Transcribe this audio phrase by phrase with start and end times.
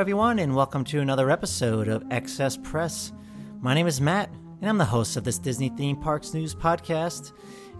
[0.00, 3.12] Everyone, and welcome to another episode of Excess Press.
[3.60, 4.30] My name is Matt,
[4.62, 7.32] and I'm the host of this Disney Theme Parks News podcast.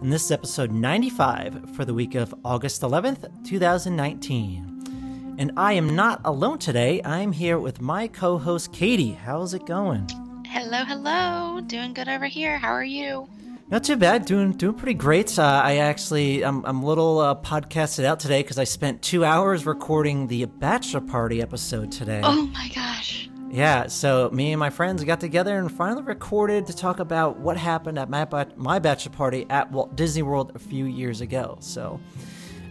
[0.03, 5.35] And this is episode 95 for the week of August 11th, 2019.
[5.39, 7.01] And I am not alone today.
[7.03, 9.13] I'm here with my co host, Katie.
[9.13, 10.07] How's it going?
[10.45, 11.59] Hello, hello.
[11.61, 12.59] Doing good over here.
[12.59, 13.27] How are you?
[13.71, 14.25] Not too bad.
[14.25, 15.39] Doing doing pretty great.
[15.39, 19.23] Uh, I actually I'm I'm a little uh, podcasted out today because I spent two
[19.23, 22.19] hours recording the bachelor party episode today.
[22.21, 23.29] Oh my gosh.
[23.49, 27.55] Yeah, so me and my friends got together and finally recorded to talk about what
[27.55, 28.27] happened at my
[28.57, 31.55] my bachelor party at Walt Disney World a few years ago.
[31.61, 32.01] So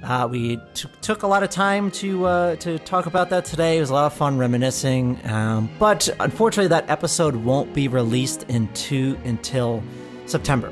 [0.02, 3.78] uh, we t- took a lot of time to uh, to talk about that today.
[3.78, 8.42] It was a lot of fun reminiscing, um, but unfortunately, that episode won't be released
[8.50, 9.82] into until
[10.26, 10.70] September.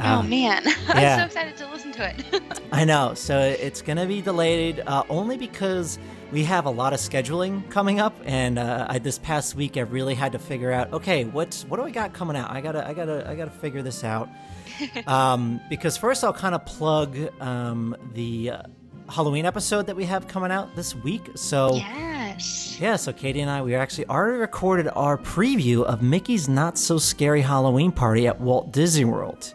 [0.00, 0.74] Oh Um, man, yeah.
[0.88, 2.60] I'm so excited to listen to it.
[2.72, 3.14] I know.
[3.14, 5.98] So it's going to be delayed uh, only because
[6.32, 9.80] we have a lot of scheduling coming up, and uh, I, this past week I
[9.80, 10.92] really had to figure out.
[10.92, 12.50] Okay, what's what do I got coming out?
[12.50, 14.28] I gotta, I gotta, I gotta figure this out.
[15.06, 18.62] um, because first I'll kind of plug um, the uh,
[19.08, 21.22] Halloween episode that we have coming out this week.
[21.34, 22.78] So yes.
[22.80, 26.96] yeah, so Katie and I, we actually already recorded our preview of Mickey's Not So
[26.98, 29.52] Scary Halloween Party at Walt Disney World.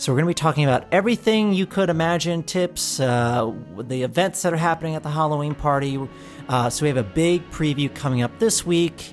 [0.00, 4.40] So we're going to be talking about everything you could imagine, tips, uh, the events
[4.40, 6.00] that are happening at the Halloween party.
[6.48, 9.12] Uh, so we have a big preview coming up this week.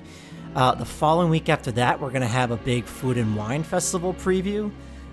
[0.54, 3.64] Uh, the following week after that, we're going to have a big food and wine
[3.64, 4.70] festival preview.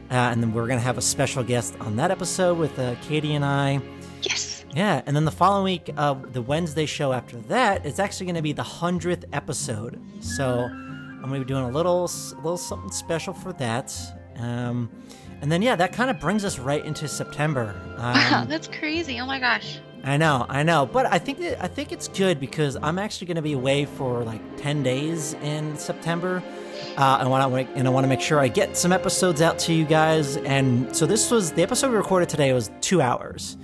[0.09, 2.95] Uh, and then we're going to have a special guest on that episode with uh,
[3.01, 3.81] Katie and I.
[4.21, 4.63] Yes.
[4.73, 8.35] Yeah, and then the following week, uh, the Wednesday show after that, it's actually going
[8.35, 10.01] to be the hundredth episode.
[10.21, 13.93] So I'm going to be doing a little, little something special for that.
[14.37, 14.89] Um,
[15.41, 17.75] and then yeah, that kind of brings us right into September.
[17.97, 19.19] Wow, Um, that's crazy.
[19.19, 19.79] Oh my gosh.
[20.03, 23.25] I know, I know, but I think that, I think it's good because I'm actually
[23.25, 26.43] going to be away for like ten days in September.
[26.97, 29.57] Uh, I want to and I want to make sure I get some episodes out
[29.59, 30.37] to you guys.
[30.37, 33.57] And so this was the episode we recorded today was two hours.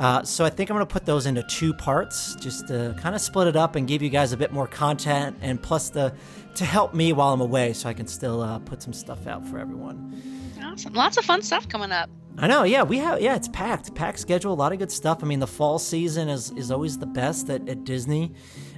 [0.00, 3.14] Uh, so I think I'm going to put those into two parts, just to kind
[3.14, 6.12] of split it up and give you guys a bit more content, and plus the
[6.56, 9.46] to help me while I'm away, so I can still uh, put some stuff out
[9.46, 10.20] for everyone.
[10.62, 10.92] Awesome.
[10.92, 12.10] Lots of fun stuff coming up.
[12.38, 15.22] I know, yeah, we have, yeah, it's packed, packed schedule, a lot of good stuff.
[15.22, 18.32] I mean, the fall season is is always the best at, at Disney.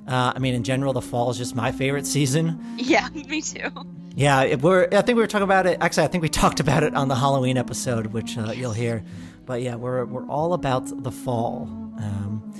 [0.08, 2.60] Uh, I mean, in general, the fall is just my favorite season.
[2.76, 3.70] Yeah, me too.
[4.16, 4.88] Yeah, we're.
[4.92, 5.78] I think we were talking about it.
[5.80, 9.04] Actually, I think we talked about it on the Halloween episode, which uh, you'll hear.
[9.46, 11.68] But yeah, we're we're all about the fall.
[11.98, 12.54] Um,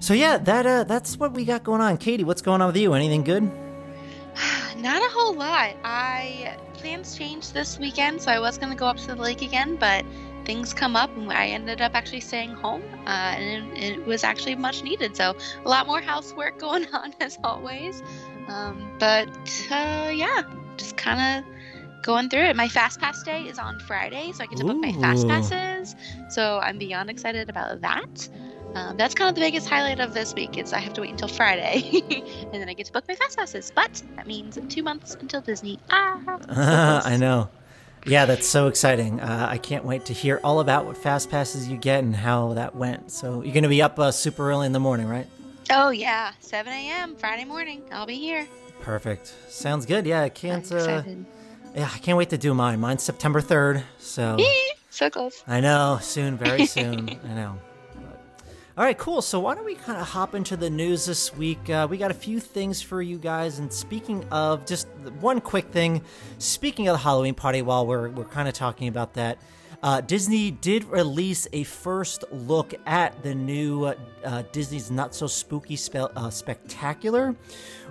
[0.00, 1.96] so yeah, that uh, that's what we got going on.
[1.96, 2.94] Katie, what's going on with you?
[2.94, 3.42] Anything good?
[4.76, 5.74] Not a whole lot.
[5.84, 9.76] I plans changed this weekend, so I was gonna go up to the lake again,
[9.76, 10.04] but
[10.44, 14.24] things come up, and I ended up actually staying home, uh, and it, it was
[14.24, 15.16] actually much needed.
[15.16, 18.02] So a lot more housework going on as always.
[18.46, 19.28] Um, but
[19.70, 20.42] uh, yeah,
[20.76, 21.57] just kind of
[22.02, 22.56] going through it.
[22.56, 25.94] My fast pass day is on Friday, so I get to book my fast passes.
[26.30, 28.28] So I'm beyond excited about that.
[28.74, 31.10] Um, that's kind of the biggest highlight of this week is I have to wait
[31.10, 31.82] until Friday,
[32.42, 33.72] and then I get to book my fast passes.
[33.74, 35.78] But that means two months until Disney.
[35.90, 36.50] Ah, so.
[37.04, 37.48] I know.
[38.06, 39.20] Yeah, that's so exciting.
[39.20, 42.54] Uh, I can't wait to hear all about what fast passes you get and how
[42.54, 43.10] that went.
[43.10, 45.26] So you're gonna be up uh, super early in the morning, right?
[45.70, 47.16] Oh yeah, 7 a.m.
[47.16, 47.82] Friday morning.
[47.92, 48.46] I'll be here.
[48.80, 49.34] Perfect.
[49.48, 50.06] Sounds good.
[50.06, 50.72] Yeah, I I'm can't.
[50.72, 51.26] Uh, excited.
[51.78, 52.80] Yeah, I can't wait to do mine.
[52.80, 53.84] Mine's September third.
[53.98, 54.36] So
[54.90, 55.44] so close.
[55.46, 57.08] I know, soon, very soon.
[57.08, 57.58] I know.
[58.76, 59.22] All right, cool.
[59.22, 61.68] So why don't we kind of hop into the news this week?
[61.68, 63.58] Uh, we got a few things for you guys.
[63.58, 64.88] And speaking of, just
[65.20, 66.02] one quick thing.
[66.38, 69.38] Speaking of the Halloween party, while we're we're kind of talking about that,
[69.82, 73.84] uh, Disney did release a first look at the new
[74.24, 77.34] uh, Disney's Not So Spooky Spe- uh, Spectacular,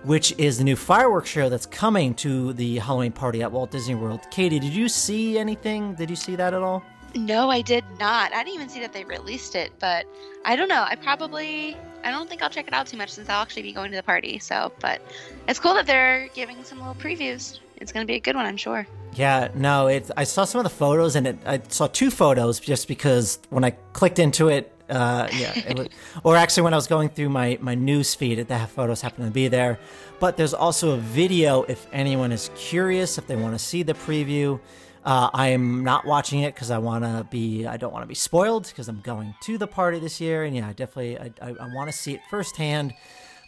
[0.03, 3.95] which is the new fireworks show that's coming to the Halloween party at Walt Disney
[3.95, 4.21] World.
[4.31, 5.95] Katie, did you see anything?
[5.95, 6.83] Did you see that at all?
[7.15, 8.33] No, I did not.
[8.33, 10.05] I didn't even see that they released it, but
[10.45, 10.85] I don't know.
[10.87, 13.73] I probably I don't think I'll check it out too much since I'll actually be
[13.73, 14.39] going to the party.
[14.39, 15.01] So, but
[15.47, 17.59] it's cool that they're giving some little previews.
[17.77, 18.87] It's going to be a good one, I'm sure.
[19.17, 20.11] Yeah, no, it.
[20.15, 23.63] I saw some of the photos, and it, I saw two photos just because when
[23.63, 25.87] I clicked into it, uh, yeah, it was,
[26.23, 29.31] or actually when I was going through my my news feed, the photos happened to
[29.31, 29.79] be there.
[30.19, 33.95] But there's also a video if anyone is curious, if they want to see the
[33.95, 34.59] preview.
[35.03, 37.65] Uh, I am not watching it because I want to be.
[37.65, 40.55] I don't want to be spoiled because I'm going to the party this year, and
[40.55, 42.93] yeah, I definitely I, I, I want to see it firsthand.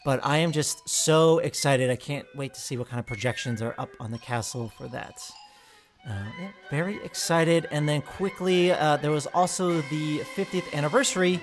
[0.06, 1.92] But I am just so excited.
[1.92, 4.88] I can't wait to see what kind of projections are up on the castle for
[4.88, 5.21] that.
[6.07, 7.68] Uh, yeah, very excited.
[7.72, 11.40] And then quickly, uh, there was also the 50th anniversary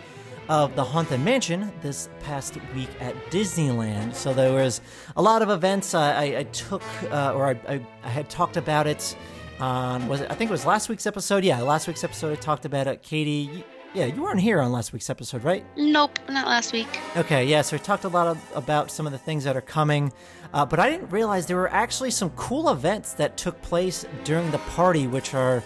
[0.48, 4.14] of the Haunted Mansion this past week at Disneyland.
[4.14, 4.80] So there was
[5.16, 5.94] a lot of events.
[5.94, 9.16] I, I, I took, uh, or I, I, had talked about it
[9.58, 11.44] on was it, I think it was last week's episode.
[11.44, 13.02] Yeah, last week's episode I talked about it.
[13.02, 13.64] Katie, you,
[13.94, 15.64] yeah, you weren't here on last week's episode, right?
[15.76, 17.00] Nope, not last week.
[17.16, 19.62] Okay, yeah, so we talked a lot of, about some of the things that are
[19.62, 20.12] coming,
[20.56, 24.50] uh, but I didn't realize there were actually some cool events that took place during
[24.52, 25.62] the party, which are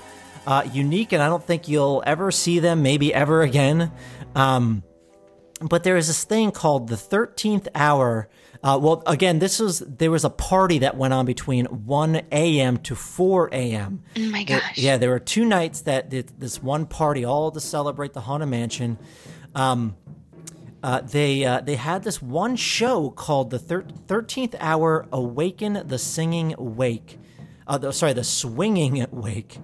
[0.48, 3.92] uh, unique, and I don't think you'll ever see them, maybe ever again.
[4.34, 4.82] Um,
[5.60, 8.28] but there is this thing called the 13th hour
[8.62, 12.76] uh, well, again, this was there was a party that went on between 1 a.m.
[12.78, 14.02] to 4 a.m.
[14.18, 14.76] Oh my gosh!
[14.76, 18.50] yeah, there were two nights that did this one party, all to celebrate the Haunted
[18.50, 18.98] Mansion.
[19.54, 19.96] Um,
[20.82, 26.54] uh, they uh, they had this one show called the Thirteenth Hour Awaken the Singing
[26.58, 27.18] Wake.
[27.66, 29.58] Uh, the, sorry, the Swinging Wake.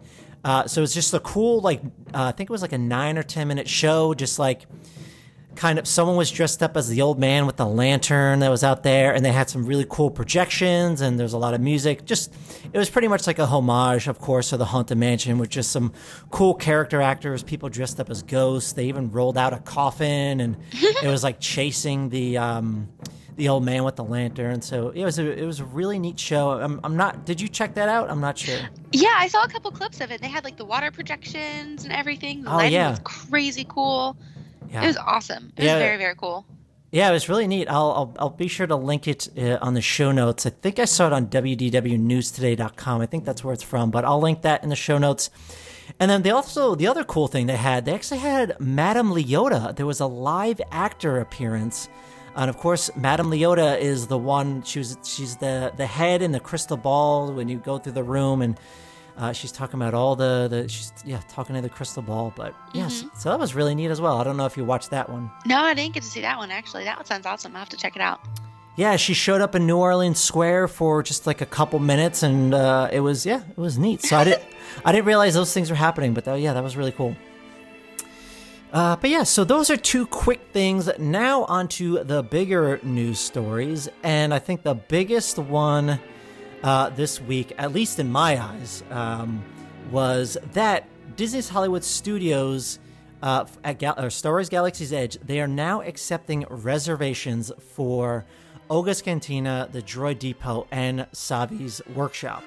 [0.45, 1.81] Uh, so it's just a cool like
[2.15, 4.67] uh, I think it was like a nine or ten minute show, just like
[5.57, 8.63] kind of someone was dressed up as the old man with the lantern that was
[8.63, 12.05] out there and they had some really cool projections and there's a lot of music
[12.05, 12.33] just
[12.73, 15.73] it was pretty much like a homage of course to the haunted mansion with just
[15.73, 15.93] some
[16.31, 20.57] cool character actors people dressed up as ghosts they even rolled out a coffin and
[20.73, 22.89] it was like chasing the um
[23.37, 24.63] the old man with the lantern.
[24.63, 26.53] So it was a it was a really neat show.
[26.53, 27.27] I'm, I'm not.
[27.27, 28.11] Did you check that out?
[28.11, 28.59] I'm not sure.
[28.93, 30.21] Yeah, I saw a couple clips of it.
[30.21, 32.43] They had like the water projections and everything.
[32.43, 34.17] The oh yeah, was crazy cool.
[34.71, 34.85] Yeah.
[34.85, 35.53] It was awesome.
[35.57, 36.47] It was very, very cool.
[36.93, 37.69] Yeah, it was really neat.
[37.69, 40.47] I'll, I'll, I'll be sure to link it uh, on the show notes.
[40.47, 43.01] I think I saw it on wdwnewstoday.com.
[43.01, 45.31] I think that's where it's from, but I'll link that in the show notes.
[46.01, 49.75] And then they also the other cool thing they had, they actually had Madame Leota.
[49.75, 51.89] There was a live actor appearance.
[52.35, 54.63] And of course, Madame Leota is the one.
[54.63, 58.05] She was she's the the head in the crystal ball when you go through the
[58.05, 58.61] room, and
[59.17, 62.55] uh, she's talking about all the, the she's yeah talking to the crystal ball, but
[62.75, 63.17] yes, mm-hmm.
[63.19, 64.19] so that was really neat as well.
[64.19, 65.31] I don't know if you watched that one.
[65.47, 66.85] No, I didn't get to see that one actually.
[66.85, 67.57] That one sounds awesome.
[67.57, 68.21] I have to check it out.
[68.77, 72.55] Yeah, she showed up in New Orleans Square for just like a couple minutes, and
[72.55, 74.03] uh, it was yeah, it was neat.
[74.03, 74.45] So I didn't
[74.85, 77.17] I didn't realize those things were happening, but that, yeah, that was really cool.
[78.73, 80.91] Uh, but yeah, so those are two quick things.
[80.99, 85.99] Now onto the bigger news stories, and I think the biggest one
[86.67, 89.43] uh, this week, at least in my eyes, um,
[89.93, 92.81] was that Disney's Hollywood Studios
[93.23, 98.25] uh, at Gal- or Star Wars Galaxy's Edge, they are now accepting reservations for
[98.69, 102.43] Oga's Cantina, the Droid Depot, and Savi's Workshop,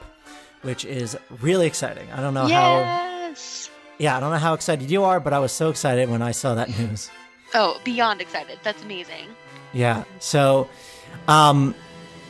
[0.64, 2.12] which is really exciting.
[2.12, 3.68] I don't know yes!
[3.68, 3.74] how.
[4.00, 6.32] Yeah, I don't know how excited you are, but I was so excited when I
[6.32, 7.10] saw that news.
[7.54, 8.60] Oh, beyond excited.
[8.64, 9.28] That's amazing.
[9.74, 10.04] Yeah.
[10.20, 10.70] So,
[11.28, 11.74] um,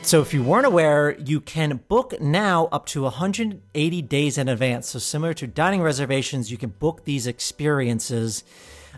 [0.09, 4.89] so if you weren't aware, you can book now up to 180 days in advance.
[4.89, 8.43] So similar to dining reservations, you can book these experiences.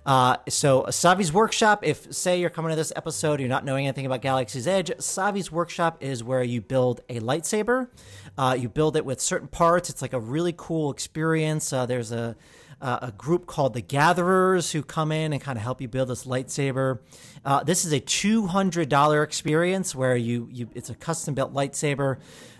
[0.05, 4.05] Uh, so Savi's Workshop, if say you're coming to this episode, you're not knowing anything
[4.05, 7.89] about Galaxy's Edge, Savi's Workshop is where you build a lightsaber.
[8.37, 9.89] Uh, you build it with certain parts.
[9.89, 11.73] It's like a really cool experience.
[11.73, 12.37] Uh, there's a
[12.81, 16.09] uh, a group called the Gatherers who come in and kind of help you build
[16.09, 16.99] this lightsaber.
[17.45, 21.53] Uh, this is a two hundred dollar experience where you you it's a custom built
[21.53, 22.17] lightsaber.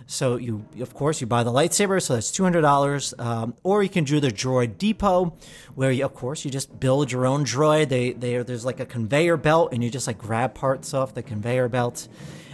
[0.08, 3.14] So you of course you buy the lightsaber, so that's two hundred dollars.
[3.18, 5.38] Um, or you can do the Droid Depot,
[5.76, 7.90] where you of course you just build your own droid.
[7.90, 11.24] They they there's like a conveyor belt, and you just like grab parts off the
[11.24, 12.08] conveyor belt,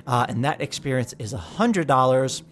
[0.06, 2.44] uh, and that experience is hundred dollars.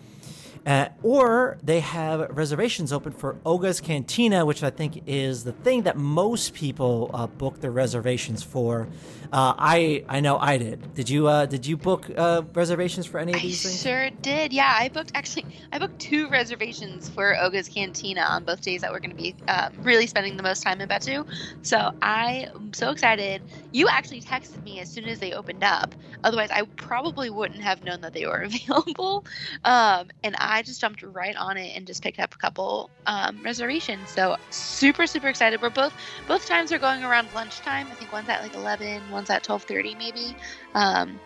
[0.65, 5.84] Uh, or they have reservations open for Oga's Cantina, which I think is the thing
[5.84, 8.88] that most people uh, book their reservations for.
[9.31, 10.93] Uh, I I know I did.
[10.95, 13.86] Did you uh, did you book uh, reservations for any of I these things?
[13.86, 14.53] I sure did.
[14.53, 15.45] Yeah, I booked actually.
[15.72, 19.36] I booked two reservations for Oga's Cantina on both days that we're going to be
[19.48, 21.27] um, really spending the most time in Batuu.
[21.62, 23.41] So I am so excited.
[23.72, 25.93] You actually texted me as soon as they opened up.
[26.24, 29.25] Otherwise, I probably wouldn't have known that they were available.
[29.63, 33.41] Um, and I just jumped right on it and just picked up a couple um,
[33.43, 34.09] reservations.
[34.09, 35.62] So super super excited.
[35.62, 35.93] We're both
[36.27, 37.88] both times are going around lunchtime.
[37.88, 40.35] I think one's at like 11, one's at 12:30 maybe.
[40.74, 41.19] Um,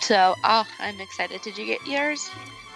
[0.00, 1.42] so, oh, I'm excited.
[1.42, 2.30] Did you get yours?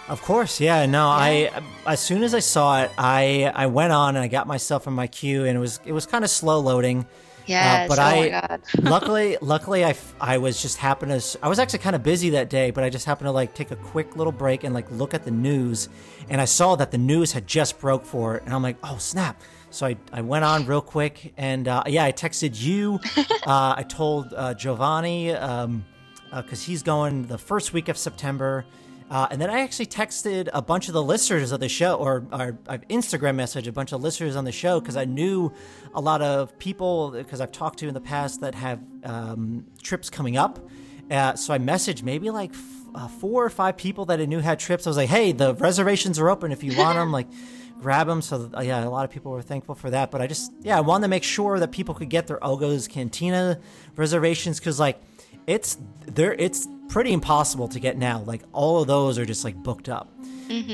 [0.09, 0.85] Of course, yeah.
[0.85, 1.49] No, I
[1.87, 4.93] as soon as I saw it, I I went on and I got myself in
[4.93, 7.05] my queue, and it was it was kind of slow loading.
[7.45, 7.89] Yes.
[7.89, 8.61] but oh I- my god.
[8.81, 9.85] luckily, luckily,
[10.21, 12.89] I was just happened to I was actually kind of busy that day, but I
[12.89, 15.89] just happened to like take a quick little break and like look at the news,
[16.29, 18.97] and I saw that the news had just broke for it, and I'm like, oh
[18.97, 19.41] snap!
[19.69, 22.99] So I, I went on real quick, and uh, yeah, I texted you.
[23.17, 25.83] uh, I told uh, Giovanni um,
[26.35, 28.65] because he's going the first week of September.
[29.09, 32.25] Uh, and then I actually texted a bunch of the listeners of the show, or,
[32.31, 35.51] or I've Instagram messaged a bunch of listeners on the show because I knew
[35.93, 40.09] a lot of people because I've talked to in the past that have um, trips
[40.09, 40.59] coming up.
[41.11, 42.61] Uh, so I messaged maybe like f-
[42.95, 44.87] uh, four or five people that I knew had trips.
[44.87, 47.27] I was like, "Hey, the reservations are open if you want them." like,
[47.83, 48.21] grab them.
[48.21, 50.09] So yeah, a lot of people were thankful for that.
[50.09, 52.87] But I just yeah, I wanted to make sure that people could get their Oga's
[52.87, 53.59] Cantina
[53.95, 54.99] reservations because like
[55.45, 59.55] it's there it's pretty impossible to get now like all of those are just like
[59.55, 60.09] booked up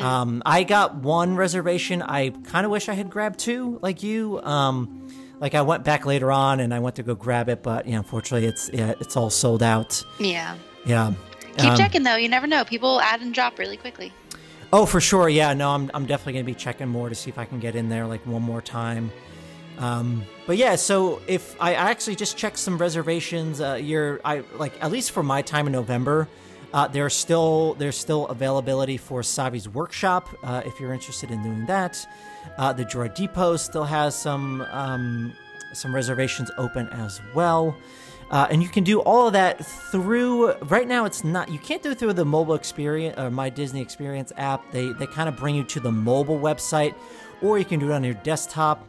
[0.01, 4.41] um, i got one reservation i kind of wish i had grabbed two like you
[4.43, 5.07] um,
[5.39, 7.97] like i went back later on and i went to go grab it but yeah
[7.97, 10.55] unfortunately it's yeah, it's all sold out Yeah.
[10.85, 11.13] yeah
[11.57, 12.15] Keep Um, checking though.
[12.15, 12.63] You never know.
[12.63, 14.13] People add and drop really quickly.
[14.71, 15.27] Oh, for sure.
[15.27, 17.75] Yeah, no, I'm, I'm definitely to be checking more to see if I can get
[17.75, 19.11] in there like one more time.
[19.79, 24.73] Um, but yeah, so if I actually just checked some reservations, uh, you're I like
[24.83, 26.27] at least for my time in November,
[26.73, 31.65] uh, there's still there's still availability for Savi's workshop uh, if you're interested in doing
[31.65, 32.05] that.
[32.57, 35.33] Uh, the Droid Depot still has some um,
[35.73, 37.75] some reservations open as well.
[38.31, 41.81] Uh, and you can do all of that through right now it's not you can't
[41.81, 45.35] do it through the mobile experience or my disney experience app they they kind of
[45.35, 46.93] bring you to the mobile website
[47.41, 48.85] or you can do it on your desktop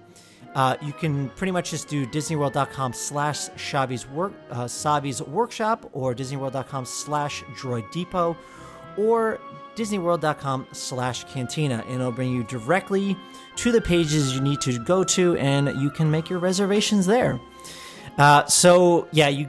[0.55, 6.15] uh, you can pretty much just do disneyworld.com slash Shavi's work uh, Savi's workshop or
[6.15, 8.37] disneyworld.com slash droid depot
[8.97, 9.41] or
[9.77, 13.17] disneyworld.com slash cantina and it'll bring you directly
[13.57, 17.41] to the pages you need to go to and you can make your reservations there
[18.19, 19.49] uh, so yeah, you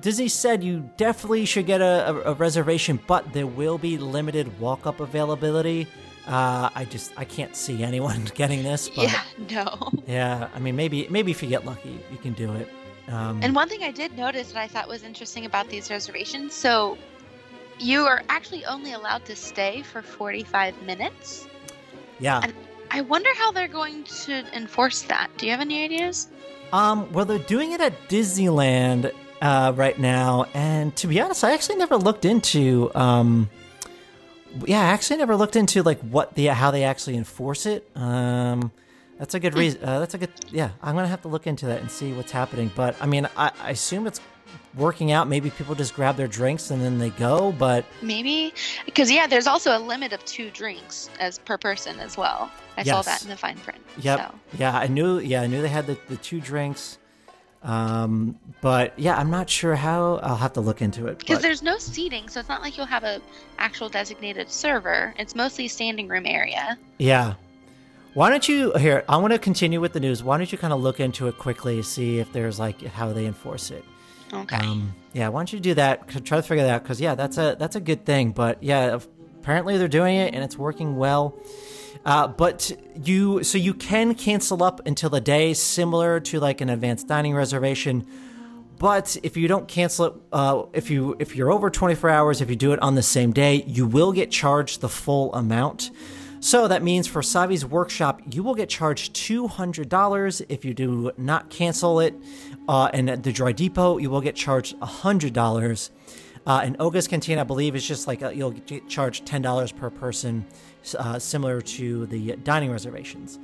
[0.00, 4.58] Disney said you definitely should get a, a, a reservation, but there will be limited
[4.58, 5.86] walk-up availability.
[6.26, 9.22] Uh, I just I can't see anyone getting this, but yeah.
[9.50, 9.90] No.
[10.06, 12.68] yeah, I mean maybe maybe if you get lucky, you can do it.
[13.08, 16.54] Um, And one thing I did notice that I thought was interesting about these reservations,
[16.54, 16.96] so
[17.78, 21.46] you are actually only allowed to stay for 45 minutes.
[22.20, 22.54] yeah, and-
[22.92, 25.30] I wonder how they're going to enforce that.
[25.38, 26.28] Do you have any ideas?
[26.72, 31.52] Um, well, they're doing it at Disneyland uh, right now, and to be honest, I
[31.52, 32.90] actually never looked into.
[32.94, 33.48] Um,
[34.66, 37.88] yeah, I actually never looked into like what the how they actually enforce it.
[37.94, 38.72] Um,
[39.18, 39.84] that's a good reason.
[39.84, 40.30] Uh, that's a good.
[40.50, 42.70] Yeah, I'm gonna have to look into that and see what's happening.
[42.74, 44.20] But I mean, I, I assume it's
[44.74, 45.28] working out.
[45.28, 47.52] Maybe people just grab their drinks and then they go.
[47.52, 48.52] But Maybe
[48.86, 52.50] because yeah, there's also a limit of two drinks as per person as well.
[52.76, 53.80] I saw that in the fine print.
[53.98, 54.18] Yep.
[54.18, 54.34] So.
[54.58, 55.18] Yeah, I knew.
[55.18, 56.98] Yeah, I knew they had the, the two drinks.
[57.62, 60.16] Um, but yeah, I'm not sure how.
[60.22, 61.18] I'll have to look into it.
[61.18, 63.20] Because there's no seating, so it's not like you'll have a
[63.58, 65.14] actual designated server.
[65.18, 66.78] It's mostly standing room area.
[66.98, 67.34] Yeah.
[68.14, 69.04] Why don't you here?
[69.08, 70.22] I want to continue with the news.
[70.22, 73.26] Why don't you kind of look into it quickly, see if there's like how they
[73.26, 73.84] enforce it.
[74.32, 74.56] Okay.
[74.56, 76.08] Um, yeah, why don't you do that?
[76.08, 78.32] Try to figure that out because yeah, that's a that's a good thing.
[78.32, 78.98] But yeah,
[79.40, 81.34] apparently they're doing it and it's working well.
[82.04, 86.70] Uh, but you so you can cancel up until the day, similar to like an
[86.70, 88.06] advanced dining reservation.
[88.78, 92.48] But if you don't cancel it, uh, if you if you're over 24 hours, if
[92.48, 95.90] you do it on the same day, you will get charged the full amount.
[96.42, 101.50] So that means for Savi's workshop, you will get charged $200 if you do not
[101.50, 102.14] cancel it.
[102.66, 105.90] Uh, and at the Droid Depot, you will get charged $100.
[106.46, 109.90] Uh, and Oga's Canteen, I believe, is just like uh you'll get charged $10 per
[109.90, 110.46] person,
[110.98, 113.38] uh, similar to the dining reservations.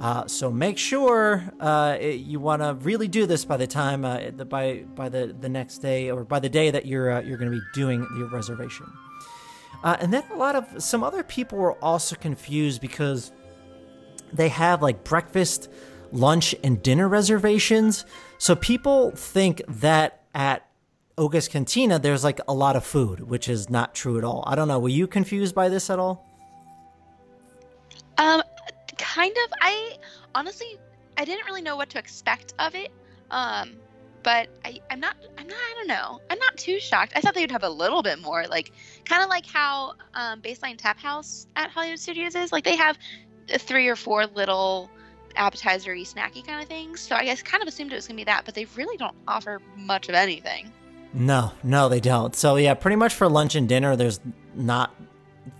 [0.00, 4.04] Uh, so make sure uh, it- you want to really do this by the time
[4.04, 7.20] uh, the, by by the, the next day or by the day that you're uh,
[7.20, 8.86] you're going to be doing your reservation.
[9.84, 13.32] Uh, and then a lot of some other people were also confused because
[14.32, 15.68] they have like breakfast,
[16.12, 18.04] lunch, and dinner reservations.
[18.38, 20.66] So people think that at
[21.18, 24.44] Oga's Cantina there's like a lot of food, which is not true at all.
[24.46, 24.78] I don't know.
[24.78, 26.26] Were you confused by this at all?
[28.20, 28.42] Um,
[28.98, 29.52] kind of.
[29.60, 29.96] I
[30.34, 30.78] honestly,
[31.16, 32.92] I didn't really know what to expect of it.
[33.30, 33.76] Um,
[34.22, 36.20] but I, I'm not, I'm not, I don't know.
[36.28, 37.12] I'm not too shocked.
[37.16, 38.72] I thought they would have a little bit more, like,
[39.06, 42.52] kind of like how um, Baseline Tap House at Hollywood Studios is.
[42.52, 42.98] Like, they have
[43.48, 44.90] three or four little
[45.36, 47.00] appetizery, snacky kind of things.
[47.00, 48.96] So I guess kind of assumed it was going to be that, but they really
[48.96, 50.70] don't offer much of anything.
[51.14, 52.34] No, no, they don't.
[52.36, 54.20] So yeah, pretty much for lunch and dinner, there's
[54.54, 54.94] not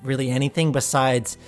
[0.02, 1.38] really anything besides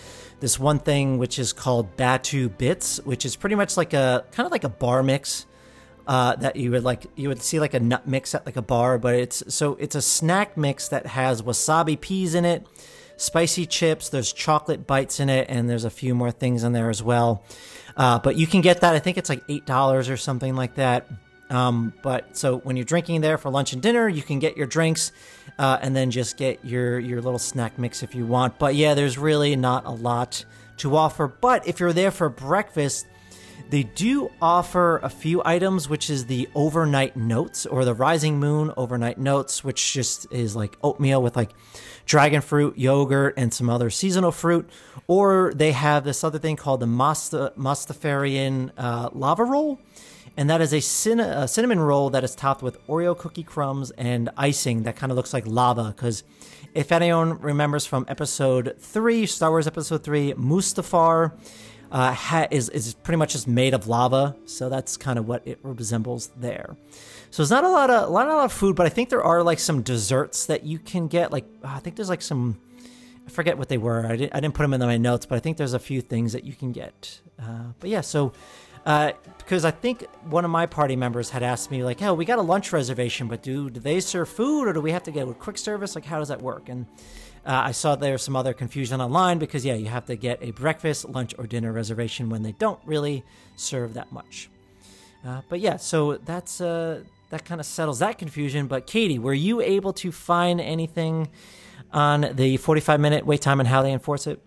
[0.42, 4.44] this one thing which is called Batuu Bits, which is pretty much like a kind
[4.44, 5.46] of like a bar mix
[6.08, 8.62] uh, that you would like you would see like a nut mix at like a
[8.62, 12.66] bar, but it's so it's a snack mix that has wasabi peas in it,
[13.16, 16.90] spicy chips, there's chocolate bites in it, and there's a few more things in there
[16.90, 17.44] as well.
[17.96, 18.96] Uh, but you can get that.
[18.96, 21.06] I think it's like eight dollars or something like that.
[21.50, 24.66] Um, but so when you're drinking there for lunch and dinner, you can get your
[24.66, 25.12] drinks,
[25.62, 28.58] uh, and then just get your your little snack mix if you want.
[28.58, 30.44] But yeah, there's really not a lot
[30.78, 31.28] to offer.
[31.28, 33.06] But if you're there for breakfast,
[33.70, 38.72] they do offer a few items, which is the overnight oats or the rising moon
[38.76, 41.50] overnight oats, which just is like oatmeal with like
[42.06, 44.68] dragon fruit, yogurt, and some other seasonal fruit.
[45.06, 49.78] Or they have this other thing called the Masta, Mustafarian uh, lava roll.
[50.36, 53.90] And that is a, cin- a cinnamon roll that is topped with Oreo cookie crumbs
[53.92, 55.92] and icing that kind of looks like lava.
[55.94, 56.24] Because
[56.74, 61.32] if anyone remembers from episode three, Star Wars episode three, Mustafar
[61.90, 64.34] uh, ha- is is pretty much just made of lava.
[64.46, 66.76] So that's kind of what it resembles there.
[67.30, 69.10] So it's not a lot of a lot, a lot of food, but I think
[69.10, 71.30] there are like some desserts that you can get.
[71.30, 72.58] Like I think there's like some.
[73.26, 74.04] I forget what they were.
[74.04, 76.00] I didn't, I didn't put them in my notes, but I think there's a few
[76.00, 77.20] things that you can get.
[77.40, 78.32] Uh, but yeah, so
[78.84, 82.24] uh, because I think one of my party members had asked me like, "Oh, we
[82.24, 85.10] got a lunch reservation, but do do they serve food or do we have to
[85.10, 85.94] get a quick service?
[85.94, 86.86] Like, how does that work?" And
[87.44, 90.38] uh, I saw there was some other confusion online because yeah, you have to get
[90.42, 93.24] a breakfast, lunch, or dinner reservation when they don't really
[93.56, 94.48] serve that much.
[95.26, 98.66] Uh, but yeah, so that's uh, that kind of settles that confusion.
[98.66, 101.28] But Katie, were you able to find anything
[101.92, 104.40] on the 45 minute wait time and how they enforce it?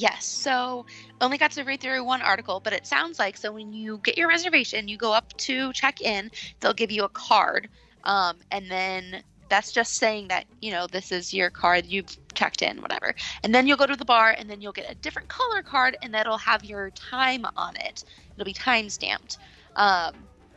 [0.00, 0.24] Yes.
[0.24, 0.86] So
[1.20, 4.16] only got to read through one article, but it sounds like so when you get
[4.16, 7.68] your reservation, you go up to check in, they'll give you a card.
[8.04, 12.62] Um, and then that's just saying that, you know, this is your card, you've checked
[12.62, 13.14] in, whatever.
[13.44, 15.98] And then you'll go to the bar and then you'll get a different color card
[16.00, 18.02] and that'll have your time on it.
[18.34, 19.36] It'll be time stamped.
[19.76, 20.14] Um,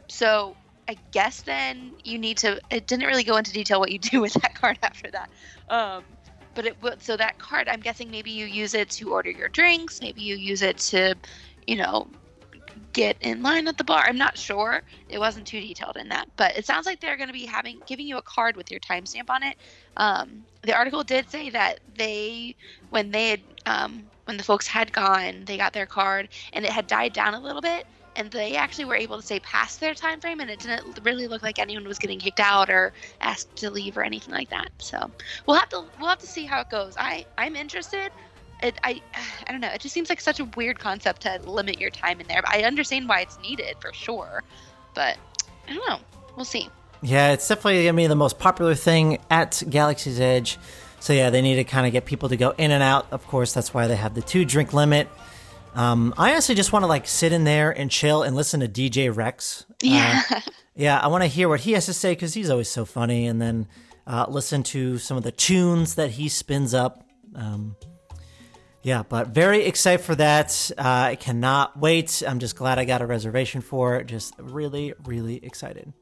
[0.07, 0.55] so
[0.87, 4.21] I guess then you need to, it didn't really go into detail what you do
[4.21, 5.29] with that card after that.
[5.67, 6.05] Um,
[6.55, 9.49] but it would so that card i'm guessing maybe you use it to order your
[9.49, 11.15] drinks maybe you use it to
[11.67, 12.07] you know
[12.91, 14.81] get in line at the bar i'm not sure.
[15.09, 17.81] It wasn't too detailed in that but it sounds like they're going to be having
[17.85, 19.57] giving you a card with your timestamp on it.
[19.97, 22.55] Um, the article did say that they
[22.89, 26.71] when they had um, when the folks had gone they got their card and it
[26.71, 27.85] had died down a little bit
[28.15, 31.27] and they actually were able to stay past their time frame and it didn't really
[31.27, 34.69] look like anyone was getting kicked out or asked to leave or anything like that
[34.77, 35.09] so
[35.45, 38.11] we'll have to we'll have to see how it goes i i'm interested
[38.63, 39.01] it, I
[39.47, 39.67] I don't know.
[39.67, 42.41] It just seems like such a weird concept to limit your time in there.
[42.41, 44.43] But I understand why it's needed for sure.
[44.95, 45.17] But
[45.67, 45.99] I don't know.
[46.35, 46.69] We'll see.
[47.01, 50.57] Yeah, it's definitely gonna be the most popular thing at Galaxy's Edge.
[50.99, 53.07] So yeah, they need to kind of get people to go in and out.
[53.11, 55.09] Of course, that's why they have the two drink limit.
[55.75, 58.67] Um, I honestly just want to like sit in there and chill and listen to
[58.67, 59.65] DJ Rex.
[59.81, 60.21] Yeah.
[60.29, 60.41] Uh,
[60.75, 63.27] yeah, I want to hear what he has to say because he's always so funny,
[63.27, 63.67] and then
[64.05, 67.03] uh, listen to some of the tunes that he spins up.
[67.35, 67.75] Um,
[68.83, 70.71] yeah, but very excited for that.
[70.77, 72.21] Uh, I cannot wait.
[72.27, 74.07] I'm just glad I got a reservation for it.
[74.07, 75.93] Just really, really excited.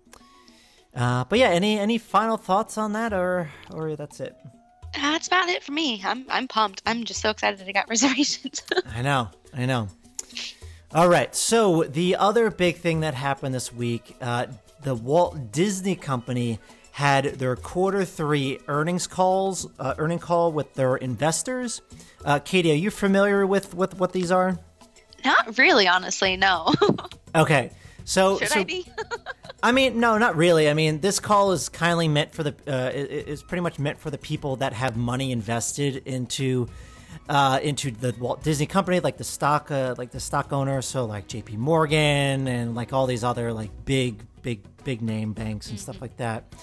[0.94, 4.36] Uh, but yeah, any any final thoughts on that, or or that's it?
[4.94, 6.02] That's about it for me.
[6.06, 6.82] I'm I'm pumped.
[6.86, 8.64] I'm just so excited that I got reservations.
[8.94, 9.88] I know, I know.
[10.94, 14.48] All right, so the other big thing that happened this week, uh,
[14.84, 16.60] the Walt Disney Company
[16.92, 21.82] had their quarter three earnings calls, uh, earning call with their investors.
[22.26, 24.60] Uh, Katie, are you familiar with, with what these are?
[25.24, 26.36] Not really, honestly.
[26.36, 26.74] No.
[27.36, 27.72] okay,
[28.12, 28.86] so should so, I be?
[29.64, 30.70] I mean, no, not really.
[30.70, 34.10] I mean, this call is kindly meant for the uh, is pretty much meant for
[34.10, 36.68] the people that have money invested into
[37.30, 41.06] uh, into the Walt Disney Company, like the stock, uh, like the stock owner, so
[41.06, 41.56] like J.P.
[41.56, 46.18] Morgan and like all these other like big, big, big name banks and stuff like
[46.18, 46.54] that.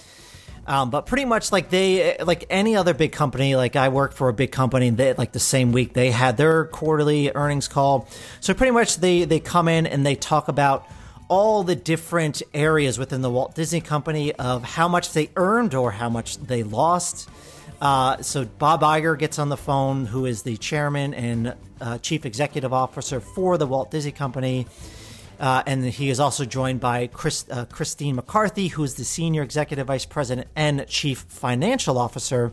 [0.67, 4.29] Um, but pretty much like they like any other big company, like I work for
[4.29, 8.07] a big company, they like the same week they had their quarterly earnings call.
[8.39, 10.85] So pretty much they they come in and they talk about
[11.29, 15.91] all the different areas within the Walt Disney Company of how much they earned or
[15.91, 17.29] how much they lost.
[17.79, 22.25] Uh, so Bob Iger gets on the phone, who is the chairman and uh, chief
[22.25, 24.67] executive officer for the Walt Disney Company.
[25.39, 29.41] Uh, and he is also joined by Chris, uh, Christine McCarthy, who is the senior
[29.41, 32.51] executive vice president and chief financial officer.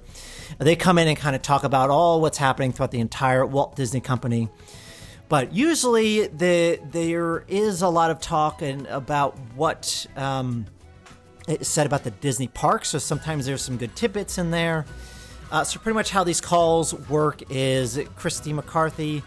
[0.59, 3.75] They come in and kind of talk about all what's happening throughout the entire Walt
[3.75, 4.49] Disney Company.
[5.29, 10.67] But usually, the, there is a lot of talk and about what um,
[11.49, 12.91] is said about the Disney parks.
[12.91, 14.87] So sometimes there's some good tidbits in there.
[15.51, 19.23] Uh, so pretty much how these calls work is Christy McCarthy,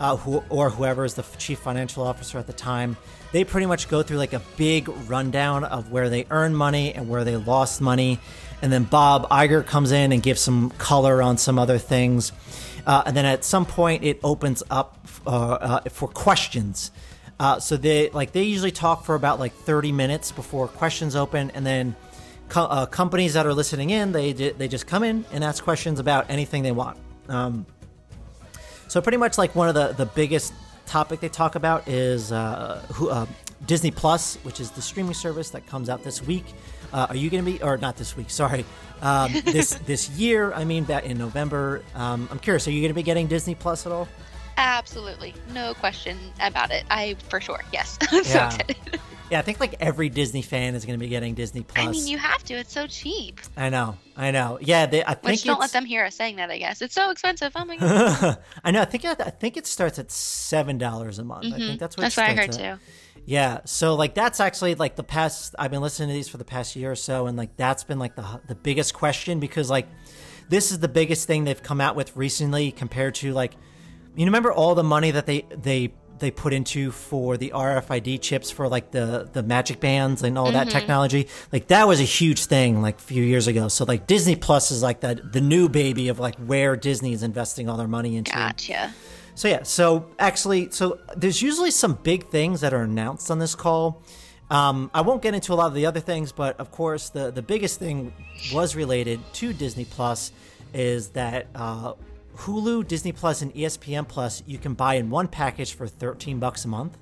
[0.00, 2.96] uh, who, or whoever is the chief financial officer at the time,
[3.32, 7.08] they pretty much go through like a big rundown of where they earn money and
[7.08, 8.18] where they lost money,
[8.62, 12.32] and then Bob Iger comes in and gives some color on some other things,
[12.86, 16.90] uh, and then at some point it opens up uh, uh, for questions.
[17.38, 21.50] Uh, so they like they usually talk for about like 30 minutes before questions open,
[21.52, 21.96] and then
[22.48, 25.98] co- uh, companies that are listening in, they they just come in and ask questions
[25.98, 26.98] about anything they want.
[27.28, 27.64] Um,
[28.88, 30.52] so pretty much like one of the the biggest
[30.84, 32.30] topic they talk about is
[32.94, 33.26] who,
[33.66, 36.44] Disney Plus, which is the streaming service that comes out this week.
[36.92, 38.30] Uh, are you going to be, or not this week?
[38.30, 38.64] Sorry,
[39.02, 40.52] um, this this year.
[40.52, 41.82] I mean, back in November.
[41.94, 42.66] Um, I'm curious.
[42.68, 44.08] Are you going to be getting Disney Plus at all?
[44.56, 46.84] Absolutely, no question about it.
[46.90, 47.96] I for sure, yes.
[48.10, 48.76] I'm so excited.
[49.30, 51.86] Yeah, I think like every Disney fan is going to be getting Disney Plus.
[51.86, 52.54] I mean, you have to.
[52.54, 53.40] It's so cheap.
[53.56, 54.58] I know, I know.
[54.60, 56.50] Yeah, they, I think Which don't let them hear us saying that.
[56.50, 57.52] I guess it's so expensive.
[57.54, 58.38] Oh my god.
[58.64, 58.82] I know.
[58.82, 61.46] I think I think it starts at seven dollars a month.
[61.46, 62.78] I think that's what That's what I heard at.
[62.78, 62.84] too.
[63.26, 65.54] Yeah, so like that's actually like the past.
[65.58, 67.98] I've been listening to these for the past year or so, and like that's been
[67.98, 69.86] like the the biggest question because like
[70.48, 73.54] this is the biggest thing they've come out with recently compared to like
[74.16, 78.50] you remember all the money that they they they put into for the RFID chips
[78.50, 80.78] for like the the magic bands and all that mm-hmm.
[80.78, 84.36] technology like that was a huge thing like a few years ago so like Disney
[84.36, 87.88] Plus is like the the new baby of like where Disney is investing all their
[87.88, 88.92] money into Gotcha.
[89.34, 93.54] So yeah, so actually, so there's usually some big things that are announced on this
[93.54, 94.02] call.
[94.50, 97.30] Um, I won't get into a lot of the other things, but of course, the
[97.30, 98.12] the biggest thing
[98.52, 100.32] was related to Disney Plus
[100.74, 101.94] is that uh,
[102.38, 106.64] Hulu, Disney Plus, and ESPN Plus you can buy in one package for 13 bucks
[106.64, 106.96] a month.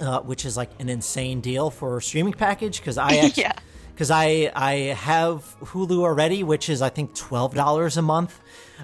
[0.00, 3.52] Uh, which is like an insane deal for a streaming package because I actually, Yeah.
[3.92, 8.40] because I I have Hulu already, which is I think twelve dollars a month,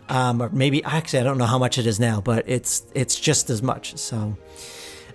[0.09, 3.19] um, or maybe actually I don't know how much it is now, but it's it's
[3.19, 3.97] just as much.
[3.97, 4.37] So,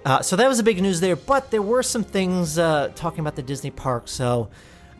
[0.06, 1.16] uh, so that was the big news there.
[1.16, 4.08] But there were some things uh, talking about the Disney park.
[4.08, 4.50] So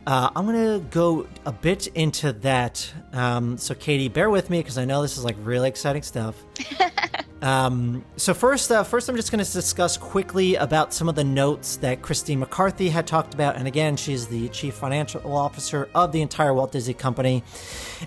[0.06, 2.92] uh, I'm gonna go a bit into that.
[3.12, 6.36] Um, so Katie, bear with me because I know this is like really exciting stuff.
[7.42, 11.24] Um, so first, uh, first, I'm just going to discuss quickly about some of the
[11.24, 16.12] notes that Christine McCarthy had talked about, and again, she's the chief financial officer of
[16.12, 17.42] the entire Walt Disney Company,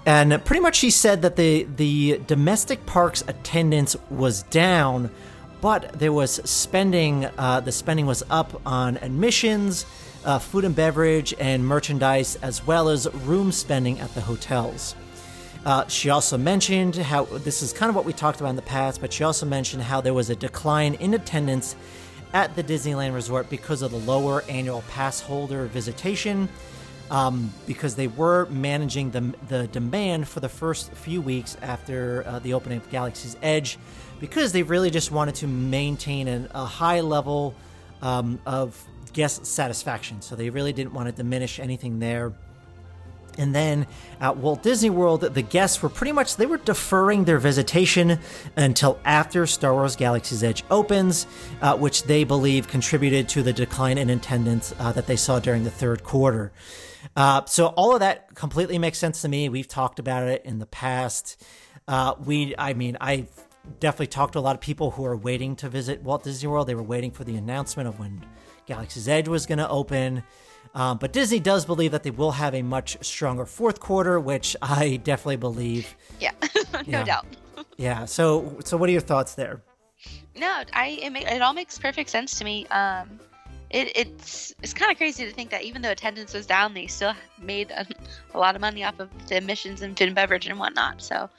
[0.06, 5.12] and pretty much she said that the the domestic parks attendance was down,
[5.60, 7.26] but there was spending.
[7.38, 9.86] Uh, the spending was up on admissions,
[10.24, 14.96] uh, food and beverage, and merchandise, as well as room spending at the hotels.
[15.66, 18.62] Uh, she also mentioned how this is kind of what we talked about in the
[18.62, 21.76] past, but she also mentioned how there was a decline in attendance
[22.34, 26.48] at the Disneyland Resort because of the lower annual pass holder visitation,
[27.10, 32.38] um, because they were managing the, the demand for the first few weeks after uh,
[32.40, 33.80] the opening of Galaxy's Edge,
[34.20, 37.56] because they really just wanted to maintain an, a high level
[38.04, 40.22] um, of guest satisfaction.
[40.22, 42.34] So they really didn't want to diminish anything there.
[43.38, 43.88] And then
[44.20, 48.20] at Walt Disney World, the guests were pretty much they were deferring their visitation
[48.56, 51.28] until after Star Wars Galaxy's Edge opens,
[51.62, 55.64] uh, which they believe contributed to the decline in attendance uh, that they saw during
[55.64, 56.52] the third quarter.
[57.16, 59.50] Uh, so all of that completely makes sense to me.
[59.50, 61.44] We've talked about it in the past.
[61.88, 63.28] Uh, we, I mean, I
[63.80, 66.68] definitely talked to a lot of people who are waiting to visit Walt Disney World.
[66.68, 68.26] They were waiting for the announcement of when
[68.66, 70.24] Galaxy's Edge was going to open.
[70.76, 74.56] Um, but Disney does believe that they will have a much stronger fourth quarter, which
[74.62, 75.96] I definitely believe.
[76.20, 76.32] Yeah.
[76.74, 77.04] no Yeah.
[77.06, 77.26] doubt.
[77.78, 78.06] Yeah.
[78.06, 79.62] So, so what are your thoughts there?
[80.38, 82.68] No, I it, ma- it all makes perfect sense to me.
[82.68, 83.20] Um,
[83.70, 86.88] it, it's it's kind of crazy to think that even though attendance was down, they
[86.88, 87.86] still made a,
[88.34, 91.02] a lot of money off of the admissions and food and beverage and whatnot.
[91.02, 91.30] So,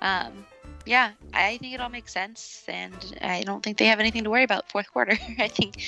[0.00, 0.46] um,
[0.88, 4.30] yeah, I think it all makes sense, and I don't think they have anything to
[4.30, 5.18] worry about fourth quarter.
[5.38, 5.82] I think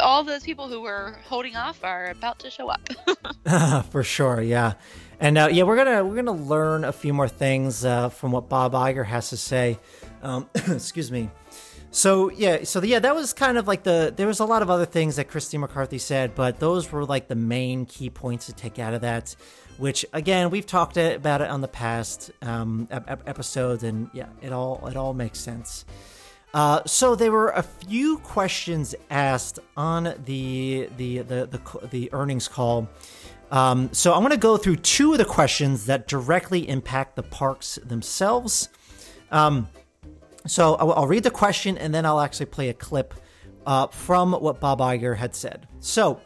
[0.00, 2.80] all those people who were holding off are about to show up.
[3.92, 4.74] For sure, yeah,
[5.20, 8.48] and uh, yeah, we're gonna we're gonna learn a few more things uh, from what
[8.48, 9.78] Bob Iger has to say.
[10.22, 11.30] Um, excuse me.
[11.92, 14.12] So yeah, so the, yeah, that was kind of like the.
[14.16, 17.28] There was a lot of other things that Christine McCarthy said, but those were like
[17.28, 19.36] the main key points to take out of that
[19.82, 22.86] which again we've talked about it on the past um,
[23.26, 25.84] episodes, and yeah, it all it all makes sense.
[26.54, 32.46] Uh, so there were a few questions asked on the the the the, the earnings
[32.46, 32.88] call.
[33.50, 37.24] Um, so I'm going to go through two of the questions that directly impact the
[37.24, 38.68] parks themselves.
[39.32, 39.66] Um,
[40.46, 43.12] so I'll, I'll, read the question and then I'll actually play a clip
[43.66, 45.66] uh, from what Bob Iger had said.
[45.80, 46.20] So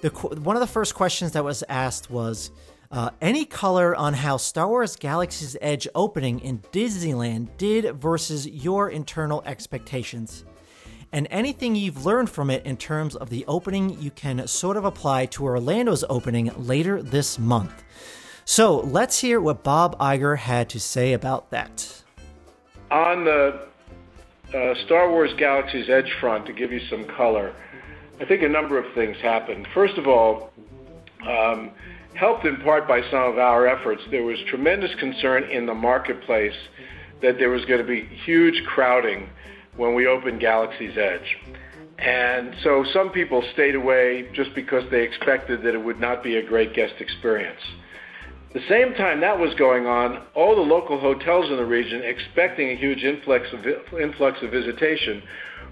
[0.00, 2.50] the one of the first questions that was asked was
[2.90, 8.90] uh, any color on how Star Wars Galaxy's Edge opening in Disneyland did versus your
[8.90, 10.44] internal expectations?
[11.12, 14.84] And anything you've learned from it in terms of the opening you can sort of
[14.84, 17.84] apply to Orlando's opening later this month.
[18.44, 22.02] So let's hear what Bob Iger had to say about that.
[22.90, 23.66] On the
[24.52, 27.54] uh, Star Wars Galaxy's Edge front, to give you some color,
[28.20, 29.68] I think a number of things happened.
[29.72, 30.50] First of all,
[31.28, 31.70] um,
[32.20, 36.54] helped in part by some of our efforts, there was tremendous concern in the marketplace
[37.22, 39.26] that there was going to be huge crowding
[39.78, 41.38] when we opened Galaxy's Edge.
[41.98, 46.36] And so some people stayed away just because they expected that it would not be
[46.36, 47.60] a great guest experience.
[48.52, 52.68] The same time that was going on, all the local hotels in the region, expecting
[52.68, 53.64] a huge influx of,
[53.98, 55.22] influx of visitation,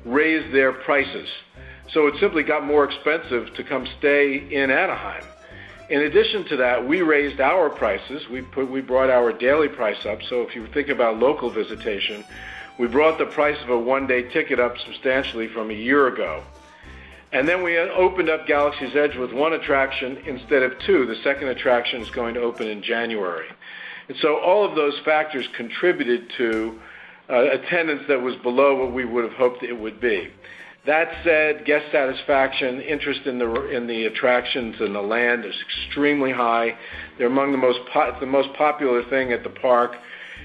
[0.07, 1.29] raised their prices.
[1.93, 5.25] So it simply got more expensive to come stay in Anaheim.
[5.89, 8.29] In addition to that, we raised our prices.
[8.29, 10.23] We put we brought our daily price up.
[10.23, 12.25] So if you think about local visitation,
[12.79, 16.45] we brought the price of a one-day ticket up substantially from a year ago.
[17.33, 21.07] And then we opened up Galaxy's Edge with one attraction instead of two.
[21.07, 23.49] The second attraction is going to open in January.
[24.09, 26.81] And so all of those factors contributed to
[27.29, 30.33] uh, attendance that was below what we would have hoped it would be.
[30.89, 36.33] That said, guest satisfaction, interest in the in the attractions and the land is extremely
[36.33, 36.79] high.
[37.19, 37.81] They're among the most
[38.21, 39.93] the most popular thing at the park.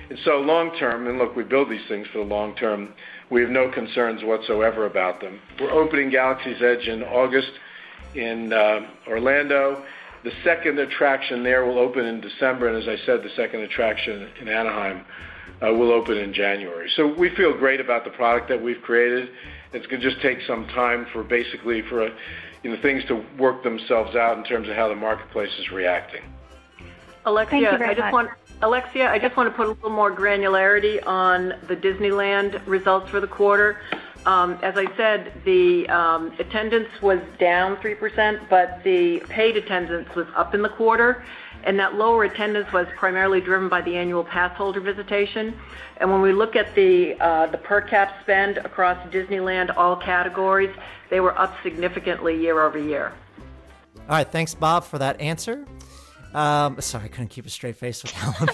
[0.10, 2.94] And so long term, and look, we build these things for the long term.
[3.32, 5.40] We have no concerns whatsoever about them.
[5.62, 7.52] We're opening Galaxy's Edge in August
[8.14, 9.82] in uh, Orlando.
[10.26, 14.28] The second attraction there will open in December, and as I said, the second attraction
[14.42, 15.06] in Anaheim
[15.62, 16.92] uh, will open in January.
[16.98, 19.30] So we feel great about the product that we've created
[19.74, 22.10] it's going to just take some time for basically for
[22.64, 26.22] you know things to work themselves out in terms of how the marketplace is reacting.
[27.26, 28.14] Alexia, I just much.
[28.14, 28.30] want
[28.62, 33.20] Alexia, I just want to put a little more granularity on the Disneyland results for
[33.20, 33.80] the quarter.
[34.26, 40.28] Um, as I said, the um, attendance was down 3%, but the paid attendance was
[40.36, 41.26] up in the quarter
[41.64, 45.58] and that lower attendance was primarily driven by the annual pass holder visitation.
[45.98, 50.76] And when we look at the uh, the per cap spend across Disneyland, all categories,
[51.10, 53.14] they were up significantly year over year.
[54.10, 55.66] All right, thanks, Bob, for that answer.
[56.34, 58.50] Um, sorry, I couldn't keep a straight face with Helen.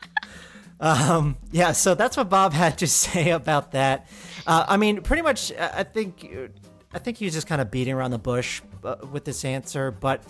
[0.80, 4.08] um, yeah, so that's what Bob had to say about that.
[4.46, 6.28] Uh, I mean, pretty much, I think,
[6.92, 9.90] I think he was just kind of beating around the bush uh, with this answer,
[9.90, 10.24] but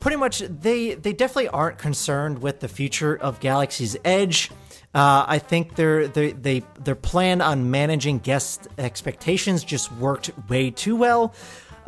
[0.00, 4.50] pretty much they they definitely aren't concerned with the future of Galaxy's Edge.
[4.94, 10.96] Uh, I think their they, their plan on managing guest expectations just worked way too
[10.96, 11.34] well.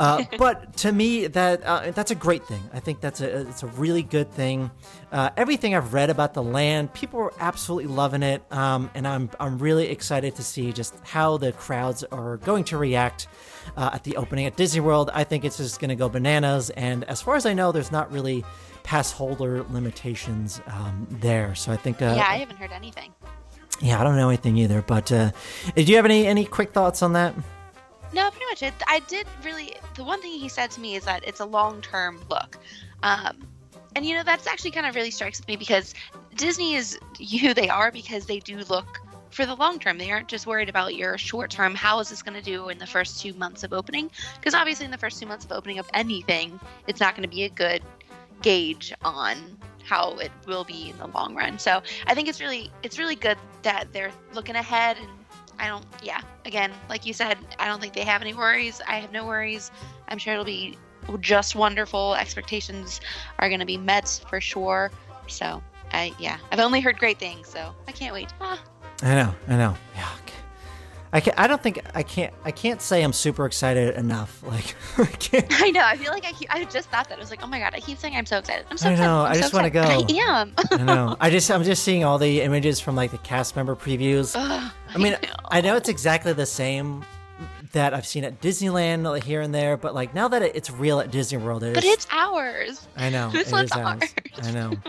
[0.01, 2.63] Uh, but to me, that uh, that's a great thing.
[2.73, 4.71] I think that's a it's a really good thing.
[5.13, 9.31] Uh, everything I've read about the land, people are absolutely loving it, um, and I'm
[9.39, 13.29] I'm really excited to see just how the crowds are going to react
[13.77, 15.11] uh, at the opening at Disney World.
[15.13, 16.71] I think it's just going to go bananas.
[16.71, 18.43] And as far as I know, there's not really
[18.83, 21.55] pass holder limitations um, there.
[21.55, 22.01] So I think.
[22.01, 23.13] Uh, yeah, I haven't heard anything.
[23.83, 24.83] Yeah, I don't know anything either.
[24.83, 25.33] But uh,
[25.75, 27.35] do you have any any quick thoughts on that?
[28.13, 28.63] No, pretty much.
[28.63, 29.75] It, I did really.
[29.95, 32.59] The one thing he said to me is that it's a long term look.
[33.03, 33.47] Um,
[33.97, 35.95] and you know that's actually kind of really strikes me because
[36.37, 36.99] Disney is
[37.41, 39.99] who they are because they do look for the long term.
[39.99, 41.75] They aren't just worried about your short term.
[41.75, 44.11] How is this going to do in the first two months of opening?
[44.37, 47.35] Because obviously, in the first two months of opening up anything, it's not going to
[47.35, 47.83] be a good
[48.43, 49.37] gauge on
[49.85, 51.59] how it will be in the long run.
[51.59, 55.09] So I think it's really it's really good that they're looking ahead and
[55.61, 58.81] I don't yeah, again, like you said, I don't think they have any worries.
[58.89, 59.71] I have no worries.
[60.09, 60.79] I'm sure it'll be
[61.21, 62.15] just wonderful.
[62.15, 63.01] Expectations
[63.39, 64.91] are going to be met for sure.
[65.29, 68.33] So, I yeah, I've only heard great things, so I can't wait.
[68.41, 68.61] Ah.
[69.03, 69.77] I know, I know.
[69.95, 70.09] Yeah.
[71.13, 74.43] I can I don't think I can't I can't say I'm super excited enough.
[74.51, 75.47] Like I can't.
[75.63, 75.83] I know.
[75.85, 77.73] I feel like I keep, I just thought that I was like, oh my god,
[77.75, 78.67] I keep saying I'm so excited.
[78.71, 79.25] I'm so I know.
[79.25, 79.39] Excited.
[79.39, 79.83] I just so want to go.
[79.83, 80.55] I am.
[80.73, 81.17] I know.
[81.21, 84.35] I just I'm just seeing all the images from like the cast member previews.
[84.37, 85.33] Ugh, I mean, I know.
[85.47, 87.05] I know it's exactly the same
[87.73, 90.71] that I've seen at Disneyland like, here and there, but like now that it, it's
[90.71, 92.89] real at Disney World, it but is- it's ours.
[92.97, 93.31] I know.
[93.31, 94.03] This it one's ours.
[94.03, 94.49] ours.
[94.49, 94.73] I know.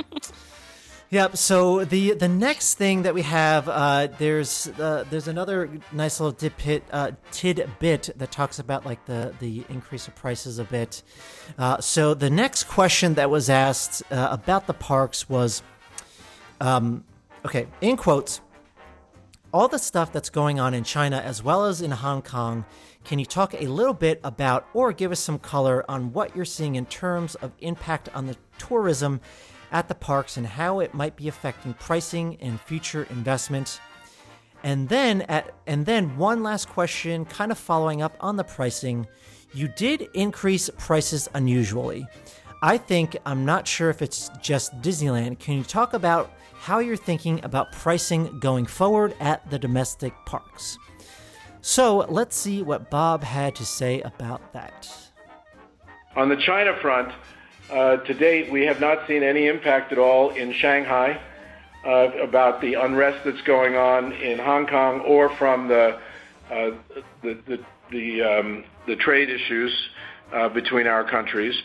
[1.11, 1.35] Yep.
[1.35, 6.31] So the the next thing that we have, uh, there's uh, there's another nice little
[6.31, 11.03] tidbit, uh, tidbit that talks about like the the increase of prices a bit.
[11.57, 15.61] Uh, so the next question that was asked uh, about the parks was,
[16.61, 17.03] um,
[17.45, 18.39] okay, in quotes,
[19.53, 22.63] all the stuff that's going on in China as well as in Hong Kong.
[23.03, 26.45] Can you talk a little bit about or give us some color on what you're
[26.45, 29.19] seeing in terms of impact on the tourism
[29.71, 33.79] at the parks and how it might be affecting pricing and future investment?
[34.63, 39.07] And then at and then one last question kind of following up on the pricing.
[39.53, 42.07] You did increase prices unusually.
[42.61, 45.39] I think I'm not sure if it's just Disneyland.
[45.39, 50.77] Can you talk about how you're thinking about pricing going forward at the domestic parks?
[51.61, 54.87] So let's see what Bob had to say about that.
[56.15, 57.11] On the China front,
[57.71, 61.19] to date, we have not seen any impact at all in Shanghai
[61.85, 65.97] uh, about the unrest that's going on in Hong Kong or from the
[66.51, 66.71] uh,
[68.39, 68.63] um,
[68.99, 69.89] trade issues
[70.33, 71.55] uh, between our countries.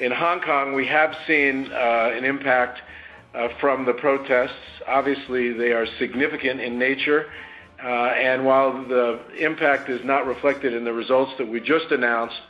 [0.00, 2.80] In Hong Kong, we have seen uh, an impact
[3.34, 4.56] uh, from the protests.
[4.86, 7.30] Obviously, they are significant in nature.
[7.82, 12.36] Uh, and while the impact is not reflected in the results that we just announced,
[12.36, 12.49] uh,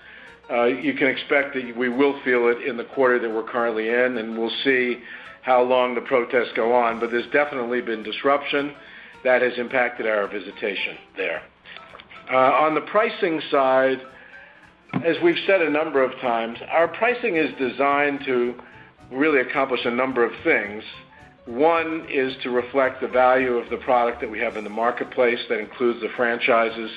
[0.67, 4.19] you can expect that we will feel it in the quarter that we're currently in,
[4.19, 4.99] and we'll see
[5.43, 7.01] how long the protests go on.
[7.01, 8.75] But there's definitely been disruption
[9.25, 11.43] that has impacted our visitation there.
[12.33, 14.01] Uh, on the pricing side,
[15.05, 18.55] as we've said a number of times, our pricing is designed to
[19.13, 20.83] really accomplish a number of things.
[21.47, 25.39] One is to reflect the value of the product that we have in the marketplace,
[25.49, 26.91] that includes the franchises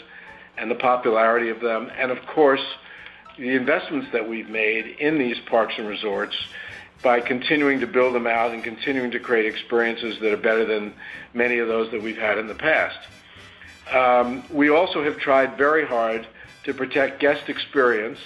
[0.57, 2.61] and the popularity of them, and of course,
[3.37, 6.35] the investments that we've made in these parks and resorts
[7.01, 10.93] by continuing to build them out and continuing to create experiences that are better than
[11.33, 12.97] many of those that we've had in the past.
[13.91, 16.25] Um, we also have tried very hard
[16.63, 18.19] to protect guest experience,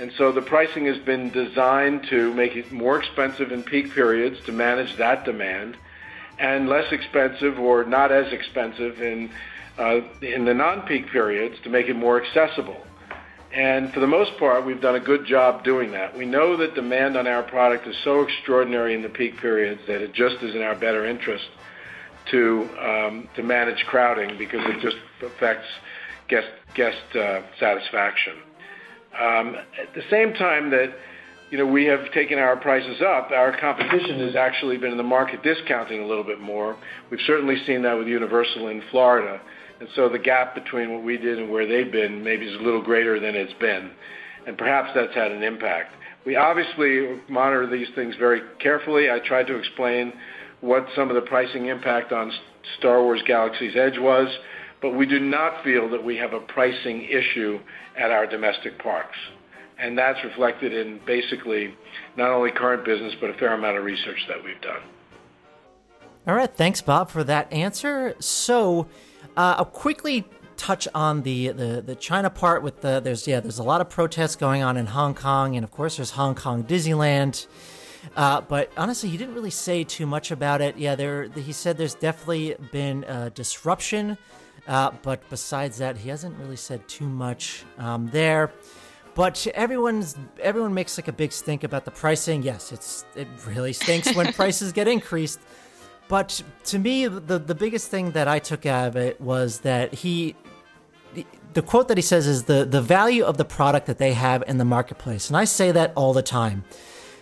[0.00, 4.38] and so the pricing has been designed to make it more expensive in peak periods
[4.46, 5.76] to manage that demand,
[6.38, 9.30] and less expensive or not as expensive in
[9.78, 12.86] uh, in the non-peak periods to make it more accessible.
[13.56, 16.14] And for the most part, we've done a good job doing that.
[16.14, 20.02] We know that demand on our product is so extraordinary in the peak periods that
[20.02, 21.46] it just is in our better interest
[22.32, 25.66] to um, to manage crowding because it just affects
[26.28, 28.34] guest guest uh, satisfaction.
[29.18, 30.94] Um, at the same time that
[31.50, 35.02] you know we have taken our prices up, our competition has actually been in the
[35.02, 36.76] market discounting a little bit more.
[37.10, 39.40] We've certainly seen that with Universal in Florida,
[39.78, 43.20] the gap between what we did and where they've been maybe is a little greater
[43.20, 43.90] than it's been,
[44.46, 45.94] and perhaps that's had an impact.
[46.24, 49.10] We obviously monitor these things very carefully.
[49.10, 50.12] I tried to explain
[50.60, 52.32] what some of the pricing impact on
[52.78, 54.28] Star Wars Galaxy's Edge was,
[54.82, 57.58] but we do not feel that we have a pricing issue
[57.96, 59.16] at our domestic parks.
[59.78, 61.74] And that's reflected in basically
[62.16, 64.80] not only current business, but a fair amount of research that we've done.
[66.26, 68.16] All right, thanks, Bob, for that answer.
[69.36, 70.24] Uh, I'll quickly
[70.56, 73.90] touch on the, the the China part with the there's yeah there's a lot of
[73.90, 77.46] protests going on in Hong Kong, and of course there's Hong Kong Disneyland.
[78.14, 80.78] Uh, but honestly, he didn't really say too much about it.
[80.78, 84.16] Yeah, there he said there's definitely been a disruption,
[84.66, 88.52] uh, but besides that, he hasn't really said too much um, there.
[89.14, 92.42] But everyone's everyone makes like a big stink about the pricing.
[92.42, 95.40] Yes, it's it really stinks when prices get increased.
[96.08, 99.92] But to me, the the biggest thing that I took out of it was that
[99.92, 100.36] he,
[101.52, 104.44] the, quote that he says is the the value of the product that they have
[104.46, 106.64] in the marketplace, and I say that all the time.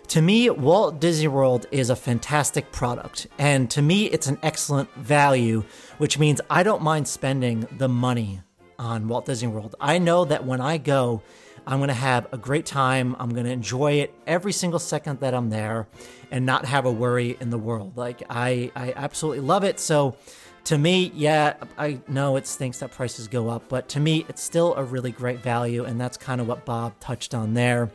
[0.08, 4.92] To me, Walt Disney World is a fantastic product, and to me, it's an excellent
[4.96, 5.64] value,
[5.96, 8.42] which means I don't mind spending the money
[8.78, 9.74] on Walt Disney World.
[9.80, 11.22] I know that when I go,
[11.66, 13.16] I'm going to have a great time.
[13.18, 15.88] I'm going to enjoy it every single second that I'm there
[16.30, 17.96] and not have a worry in the world.
[17.96, 19.80] Like, I, I absolutely love it.
[19.80, 20.16] So,
[20.64, 24.42] to me, yeah, I know it stinks that prices go up, but to me, it's
[24.42, 27.90] still a really great value, and that's kind of what Bob touched on there.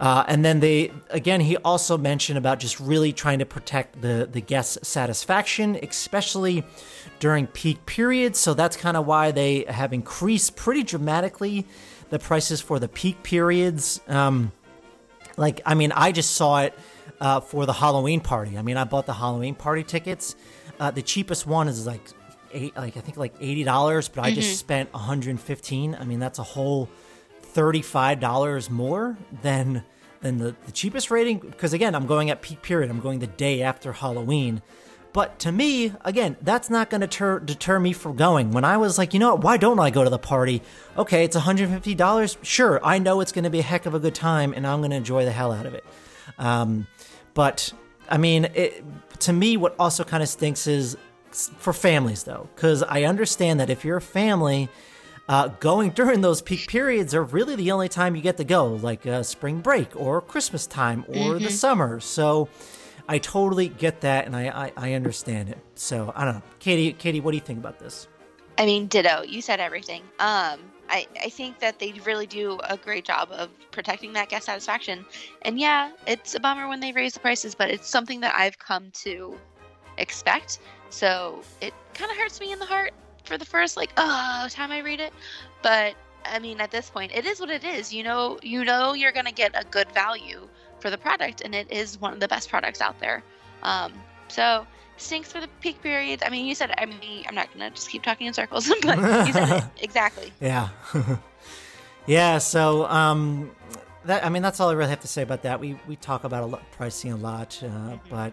[0.00, 4.28] Uh, and then they again, he also mentioned about just really trying to protect the
[4.30, 6.64] the guest satisfaction, especially
[7.20, 8.38] during peak periods.
[8.38, 11.66] So that's kind of why they have increased pretty dramatically
[12.10, 14.00] the prices for the peak periods.
[14.08, 14.52] Um,
[15.36, 16.74] like, I mean, I just saw it
[17.20, 18.58] uh, for the Halloween party.
[18.58, 20.36] I mean, I bought the Halloween party tickets.
[20.80, 22.02] Uh, the cheapest one is like
[22.52, 24.40] eight, like I think like eighty dollars, but I mm-hmm.
[24.40, 25.94] just spent one hundred and fifteen.
[25.94, 26.88] I mean, that's a whole
[27.42, 29.84] thirty-five dollars more than
[30.20, 31.38] than the, the cheapest rating.
[31.38, 32.90] Because again, I'm going at peak period.
[32.90, 34.62] I'm going the day after Halloween.
[35.12, 38.52] But to me, again, that's not going to deter, deter me from going.
[38.52, 40.62] When I was like, you know what, why don't I go to the party?
[40.96, 42.36] Okay, it's $150.
[42.42, 44.80] Sure, I know it's going to be a heck of a good time and I'm
[44.80, 45.84] going to enjoy the hell out of it.
[46.38, 46.86] Um,
[47.34, 47.72] but
[48.08, 48.84] I mean, it,
[49.20, 50.96] to me, what also kind of stinks is
[51.32, 54.68] for families, though, because I understand that if you're a family,
[55.28, 58.66] uh, going during those peak periods are really the only time you get to go,
[58.66, 61.44] like uh, spring break or Christmas time or mm-hmm.
[61.44, 62.00] the summer.
[62.00, 62.48] So
[63.08, 65.58] I totally get that, and I, I, I understand it.
[65.74, 66.92] So I don't know, Katie.
[66.92, 68.06] Katie, what do you think about this?
[68.58, 69.22] I mean, ditto.
[69.22, 70.02] You said everything.
[70.18, 74.46] Um, I, I think that they really do a great job of protecting that guest
[74.46, 75.04] satisfaction.
[75.42, 78.58] And yeah, it's a bummer when they raise the prices, but it's something that I've
[78.58, 79.38] come to
[79.98, 80.60] expect.
[80.90, 82.92] So it kind of hurts me in the heart
[83.24, 85.12] for the first like oh time I read it,
[85.62, 85.94] but
[86.24, 87.92] I mean at this point it is what it is.
[87.92, 90.48] You know you know you're gonna get a good value
[90.80, 93.22] for the product, and it is one of the best products out there.
[93.62, 93.92] Um,
[94.28, 94.66] so
[94.96, 96.22] stinks for the peak periods.
[96.24, 99.26] I mean, you said I mean I'm not gonna just keep talking in circles, but
[99.26, 100.32] you said it exactly.
[100.40, 100.68] Yeah,
[102.06, 102.38] yeah.
[102.38, 103.50] So um,
[104.04, 105.60] that I mean that's all I really have to say about that.
[105.60, 107.96] We we talk about a lot, pricing a lot, uh, mm-hmm.
[108.10, 108.32] but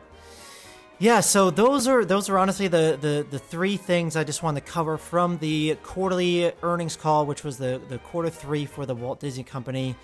[0.97, 4.65] yeah, so those are those are honestly the, the the three things I just wanted
[4.65, 8.95] to cover from the quarterly earnings call, which was the the quarter three for the
[8.95, 9.95] Walt Disney Company.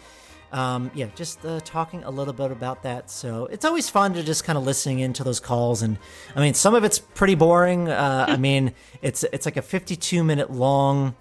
[0.51, 3.09] Um, yeah, just uh, talking a little bit about that.
[3.09, 5.97] So it's always fun to just kind of listening into those calls, and
[6.35, 7.89] I mean, some of it's pretty boring.
[7.89, 11.15] Uh, I mean, it's it's like a 52 minute long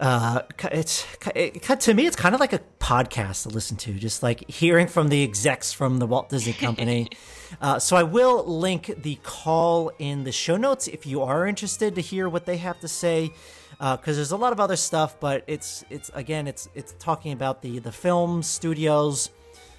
[0.00, 4.22] uh, it's it, to me it's kind of like a podcast to listen to just
[4.22, 7.08] like hearing from the execs from the walt disney company
[7.60, 11.94] uh, so i will link the call in the show notes if you are interested
[11.94, 13.30] to hear what they have to say
[13.78, 17.32] because uh, there's a lot of other stuff but it's it's again it's it's talking
[17.32, 19.30] about the the film studios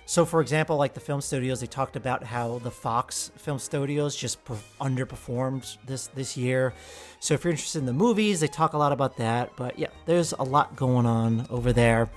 [0.07, 4.15] so, for example, like the film studios, they talked about how the Fox film studios
[4.15, 4.39] just
[4.79, 6.73] underperformed this this year.
[7.19, 9.51] So, if you're interested in the movies, they talk a lot about that.
[9.57, 12.09] But yeah, there's a lot going on over there.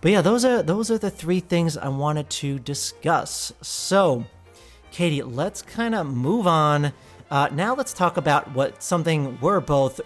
[0.00, 3.52] But yeah, those are those are the three things I wanted to discuss.
[3.62, 4.24] So,
[4.90, 6.92] Katie, let's kind of move on.
[7.30, 10.00] Uh, now let's talk about what something we're both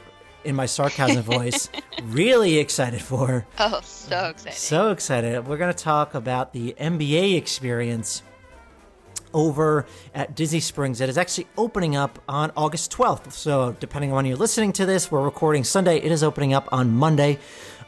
[0.45, 1.69] in my sarcasm voice,
[2.03, 3.47] really excited for.
[3.59, 4.57] Oh, so excited.
[4.57, 5.47] So excited.
[5.47, 8.23] We're going to talk about the NBA experience
[9.35, 13.33] over at Disney Springs that is actually opening up on August 12th.
[13.33, 15.97] So, depending on when you're listening to this, we're recording Sunday.
[15.99, 17.39] It is opening up on Monday,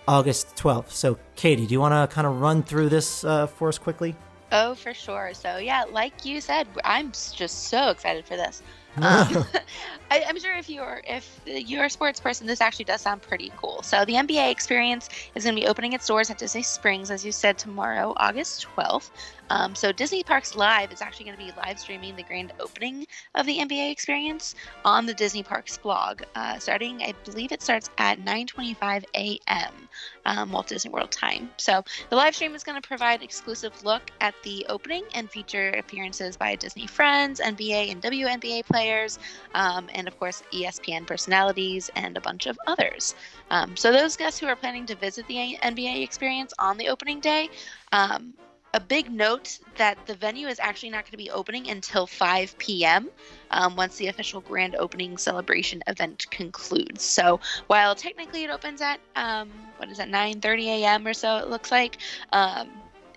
[0.09, 0.91] August 12th.
[0.91, 4.15] So, Katie, do you want to kind of run through this uh, for us quickly?
[4.53, 5.33] Oh, for sure.
[5.35, 8.63] So, yeah, like you said, I'm just so excited for this.
[8.97, 9.45] Um,
[10.11, 13.53] I, am sure if you're if you're a sports person, this actually does sound pretty
[13.57, 13.83] cool.
[13.83, 17.25] So the NBA experience is going to be opening its doors at Disney Springs, as
[17.25, 19.11] you said, tomorrow, August 12th.
[19.51, 23.07] Um, so Disney Parks Live is actually going to be live streaming the grand opening
[23.35, 27.91] of the NBA experience on the Disney Parks blog, uh, starting I believe it starts
[27.99, 29.89] at 9:25 a.m.
[30.27, 31.51] Um, Walt Disney World time.
[31.59, 35.71] So the live stream is going to provide exclusive look at the opening and feature
[35.71, 39.19] appearances by Disney friends, NBA and WNBA players,
[39.55, 43.15] um, and of course ESPN personalities and a bunch of others.
[43.51, 47.21] Um, so those guests who are planning to visit the NBA experience on the opening
[47.21, 47.51] day
[47.93, 48.35] um,
[48.75, 52.59] a big note that the venue is actually not going to be opening until 5
[52.59, 53.09] p.m.
[53.53, 57.05] Um, once the official grand opening celebration event concludes.
[57.05, 61.07] So while technically it opens at um, what is it 9:30 a.m.
[61.07, 61.99] or so, it looks like
[62.33, 62.69] um,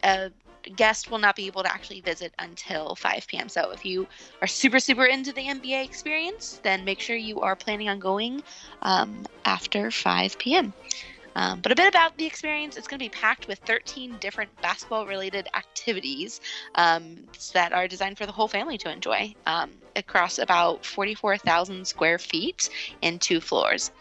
[0.04, 0.32] a
[0.76, 3.50] guest will not be able to actually visit until 5 p.m.
[3.50, 4.08] So if you
[4.42, 8.44] are super super into the NBA experience, then make sure you are planning on going
[8.84, 10.74] um, after 5 p.m.
[11.38, 14.50] Um, but a bit about the experience it's going to be packed with 13 different
[14.60, 16.42] basketball related activities
[16.74, 17.16] um,
[17.54, 22.72] that are designed for the whole family to enjoy um, across about 44,000 square feet
[23.04, 23.92] in two floors.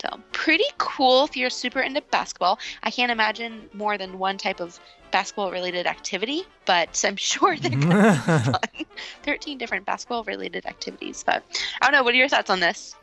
[0.00, 2.60] So, pretty cool if you're super into basketball.
[2.84, 4.78] I can't imagine more than one type of
[5.10, 8.86] basketball related activity, but I'm sure they're going to be fun.
[9.24, 11.24] 13 different basketball related activities.
[11.26, 11.42] But
[11.82, 12.04] I don't know.
[12.04, 12.94] What are your thoughts on this?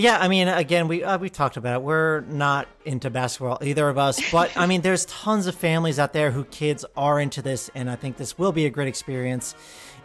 [0.00, 1.82] Yeah, I mean, again, we uh, we talked about it.
[1.82, 6.14] We're not into basketball, either of us, but I mean, there's tons of families out
[6.14, 9.54] there who kids are into this, and I think this will be a great experience.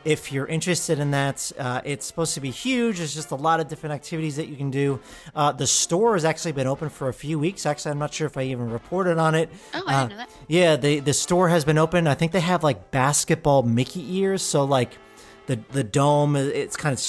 [0.03, 2.97] If you're interested in that, uh, it's supposed to be huge.
[2.97, 4.99] There's just a lot of different activities that you can do.
[5.33, 7.65] Uh, the store has actually been open for a few weeks.
[7.65, 9.49] Actually, I'm not sure if I even reported on it.
[9.73, 10.29] Oh, I didn't know that.
[10.49, 12.05] Yeah, the the store has been open.
[12.05, 14.97] I think they have like basketball Mickey ears, so like
[15.45, 16.99] the the dome, it's kind of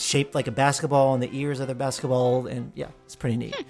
[0.00, 3.54] shaped like a basketball, and the ears are the basketball, and yeah, it's pretty neat.
[3.54, 3.62] Hmm.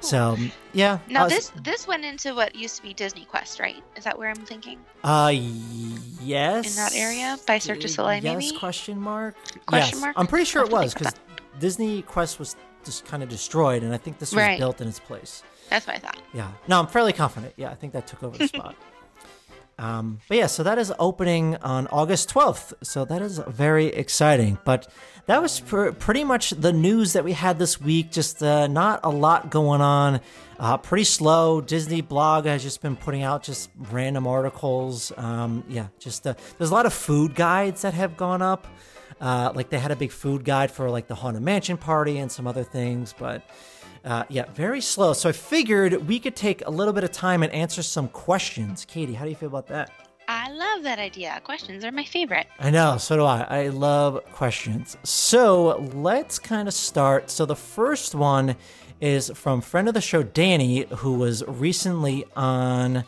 [0.00, 0.36] So
[0.72, 0.98] yeah.
[1.08, 3.82] Now was, this this went into what used to be Disney Quest, right?
[3.96, 4.78] Is that where I'm thinking?
[5.02, 6.76] Uh, yes.
[6.76, 8.56] In that area by Cirque du Soleil, yes, maybe.
[8.56, 9.34] Question mark.
[9.66, 10.00] Question yes.
[10.00, 10.14] mark.
[10.16, 11.14] I'm pretty sure it was because
[11.58, 14.58] Disney Quest was just kind of destroyed, and I think this was right.
[14.58, 15.42] built in its place.
[15.68, 16.22] That's what I thought.
[16.32, 16.50] Yeah.
[16.66, 17.52] No, I'm fairly confident.
[17.56, 18.76] Yeah, I think that took over the spot.
[19.78, 22.72] Um, but yeah, so that is opening on August 12th.
[22.82, 24.58] So that is very exciting.
[24.64, 24.88] But
[25.26, 28.10] that was pr- pretty much the news that we had this week.
[28.10, 30.20] Just uh, not a lot going on.
[30.58, 31.60] Uh, pretty slow.
[31.60, 35.12] Disney blog has just been putting out just random articles.
[35.16, 38.66] Um, yeah, just uh, there's a lot of food guides that have gone up.
[39.20, 42.30] Uh, like they had a big food guide for like the Haunted Mansion party and
[42.30, 43.42] some other things, but
[44.08, 45.12] uh, yeah, very slow.
[45.12, 48.86] So I figured we could take a little bit of time and answer some questions.
[48.86, 49.90] Katie, how do you feel about that?
[50.26, 51.40] I love that idea.
[51.44, 52.46] Questions are my favorite.
[52.58, 53.42] I know, so do I.
[53.42, 54.96] I love questions.
[55.04, 57.30] So let's kind of start.
[57.30, 58.56] So the first one
[59.00, 63.04] is from friend of the show, Danny, who was recently on.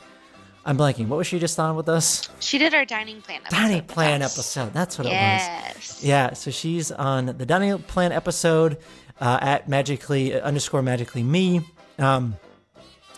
[0.66, 1.08] I'm blanking.
[1.08, 2.28] What was she just on with us?
[2.40, 3.56] She did our dining plan episode.
[3.56, 4.72] Dining plan episode.
[4.74, 5.46] That's what yes.
[5.46, 5.76] it was.
[5.76, 6.04] Yes.
[6.04, 6.32] Yeah.
[6.34, 8.76] So she's on the dining plan episode
[9.20, 11.60] uh, at magically uh, underscore magically me.
[11.98, 12.36] Um,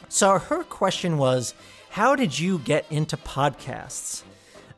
[0.08, 1.54] so her question was,
[1.90, 4.22] how did you get into podcasts?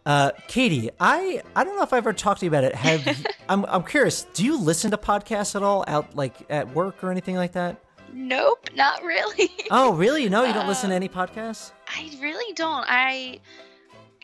[0.06, 2.74] Uh, Katie, I I don't know if I've ever talked to you about it.
[2.74, 3.14] Have you,
[3.48, 4.26] I'm I'm curious.
[4.34, 7.80] Do you listen to podcasts at all out like at work or anything like that?
[8.12, 9.50] Nope, not really.
[9.70, 10.28] oh, really?
[10.28, 11.72] No, you don't listen to any podcasts?
[11.88, 12.84] I really don't.
[12.86, 13.40] I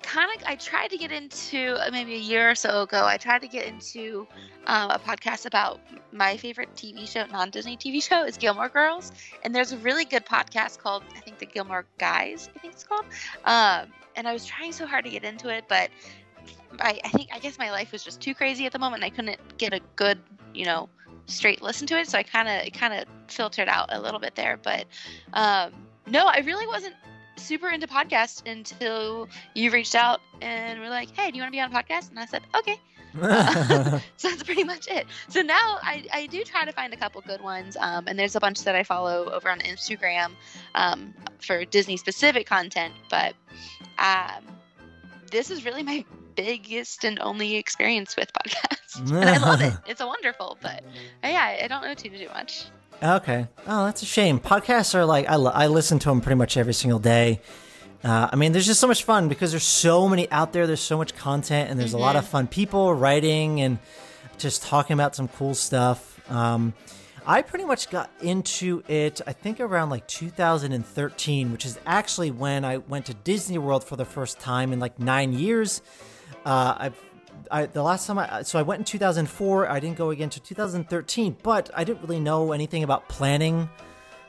[0.03, 3.05] kind of I tried to get into uh, maybe a year or so ago.
[3.07, 4.27] I tried to get into
[4.67, 5.81] um, a podcast about
[6.13, 10.25] my favorite TV show, non-Disney TV show, is Gilmore Girls, and there's a really good
[10.25, 12.49] podcast called I think the Gilmore Guys.
[12.55, 13.05] I think it's called.
[13.45, 15.91] Um, and I was trying so hard to get into it, but
[16.81, 19.05] I, I think I guess my life was just too crazy at the moment.
[19.05, 20.19] I couldn't get a good,
[20.55, 20.89] you know,
[21.27, 24.21] straight listen to it, so I kind of it kind of filtered out a little
[24.21, 24.57] bit there.
[24.57, 24.87] But
[25.33, 25.73] um,
[26.07, 26.95] no, I really wasn't
[27.41, 31.57] super into podcasts until you reached out and were like, "Hey, do you want to
[31.57, 32.77] be on a podcast?" And I said, "Okay."
[33.21, 35.07] uh, so that's pretty much it.
[35.29, 38.37] So now I, I do try to find a couple good ones, um, and there's
[38.37, 40.33] a bunch that I follow over on Instagram
[40.75, 42.95] um, for Disney specific content.
[43.11, 43.35] But
[43.99, 44.45] um,
[45.31, 49.75] this is really my biggest and only experience with podcasts, and I love it.
[49.87, 50.83] It's a wonderful, but
[51.23, 52.67] yeah, I don't know too too much.
[53.03, 53.49] Okay.
[53.67, 54.39] Oh, that's a shame.
[54.39, 57.41] Podcasts are like I, I listen to them pretty much every single day.
[58.03, 60.67] Uh, I mean, there's just so much fun because there's so many out there.
[60.67, 61.99] There's so much content, and there's mm-hmm.
[61.99, 62.33] a lot of mm-hmm.
[62.33, 63.79] fun people writing and
[64.39, 66.21] just talking about some cool stuff.
[66.31, 66.75] Um,
[67.27, 72.65] I pretty much got into it, I think around like 2013, which is actually when
[72.65, 75.83] I went to Disney World for the first time in like nine years.
[76.47, 77.10] Uh, I've
[77.51, 79.69] I, the last time I so I went in 2004.
[79.69, 83.69] I didn't go again to 2013, but I didn't really know anything about planning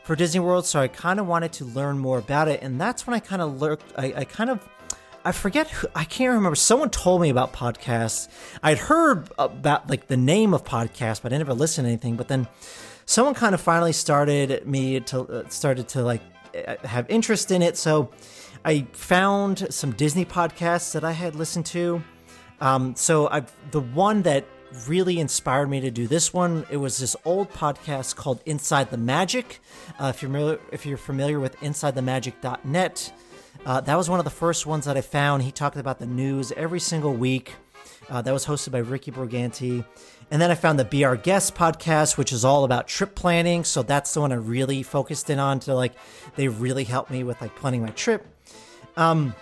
[0.03, 3.05] for Disney World, so I kind of wanted to learn more about it, and that's
[3.05, 3.93] when I kind of looked.
[3.97, 4.67] I, I kind of
[5.23, 6.55] I forget who, I can't remember.
[6.55, 8.27] Someone told me about podcasts.
[8.63, 12.15] I'd heard about like the name of podcasts, but I never listened to anything.
[12.15, 12.47] But then
[13.05, 16.21] someone kind of finally started me to uh, started to like
[16.55, 17.77] uh, have interest in it.
[17.77, 18.09] So
[18.65, 22.03] I found some Disney podcasts that I had listened to
[22.61, 24.45] um, so I the one that
[24.87, 26.65] really inspired me to do this one.
[26.69, 29.59] It was this old podcast called Inside the Magic.
[29.99, 33.13] Uh, if you're familiar, if you're familiar with InsideTheMagic.net,
[33.65, 35.43] uh, that was one of the first ones that I found.
[35.43, 37.55] He talked about the news every single week.
[38.09, 39.85] Uh, that was hosted by Ricky Brigante.
[40.31, 43.63] And then I found the Be Our Guest podcast, which is all about trip planning.
[43.63, 45.93] So that's the one I really focused in on to like,
[46.35, 48.25] they really helped me with like planning my trip.
[48.97, 49.35] Um,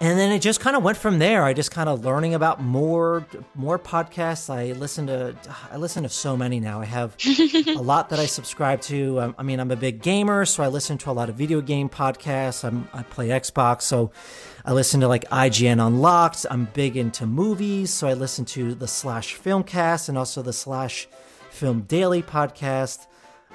[0.00, 1.44] and then it just kind of went from there.
[1.44, 4.52] I just kind of learning about more more podcasts.
[4.52, 5.36] I listen to
[5.70, 6.80] I listen to so many now.
[6.80, 7.16] I have
[7.68, 9.20] a lot that I subscribe to.
[9.20, 11.60] Um, I mean, I'm a big gamer, so I listen to a lot of video
[11.60, 12.64] game podcasts.
[12.64, 14.10] I'm, I play Xbox, so
[14.64, 16.44] I listen to like IGN Unlocked.
[16.50, 21.08] I'm big into movies, so I listen to the Slash Filmcast and also the Slash
[21.50, 23.06] Film Daily podcast.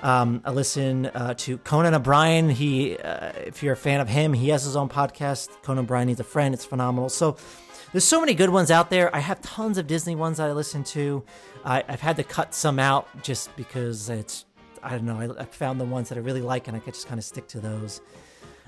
[0.01, 2.49] Um, I listen uh, to Conan O'Brien.
[2.49, 5.49] He, uh, if you're a fan of him, he has his own podcast.
[5.61, 6.53] Conan O'Brien needs a friend.
[6.53, 7.09] It's phenomenal.
[7.09, 7.35] So
[7.91, 9.13] there's so many good ones out there.
[9.15, 11.23] I have tons of Disney ones that I listen to.
[11.65, 14.45] I, have had to cut some out just because it's
[14.81, 15.19] I don't know.
[15.19, 17.25] I, I, found the ones that I really like, and I could just kind of
[17.25, 17.99] stick to those.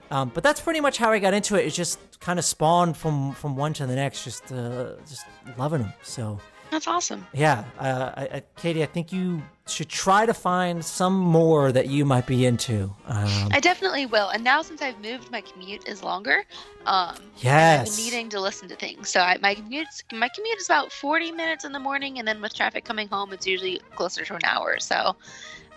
[0.10, 1.66] Um, but that's pretty much how I got into it.
[1.66, 5.26] It just kind of spawned from from one to the next, just uh, just
[5.58, 5.94] loving them.
[6.02, 6.38] So
[6.70, 7.26] that's awesome.
[7.34, 9.42] Yeah, uh, I, I, Katie, I think you
[9.74, 12.84] should try to find some more that you might be into.
[13.06, 14.30] Um, I definitely will.
[14.30, 16.44] And now, since I've moved, my commute is longer.
[16.86, 17.80] Um, yes.
[17.80, 19.10] I've been needing to listen to things.
[19.10, 22.42] So I, my commute my commute is about forty minutes in the morning, and then
[22.42, 24.80] with traffic coming home, it's usually closer to an hour.
[24.80, 25.16] So.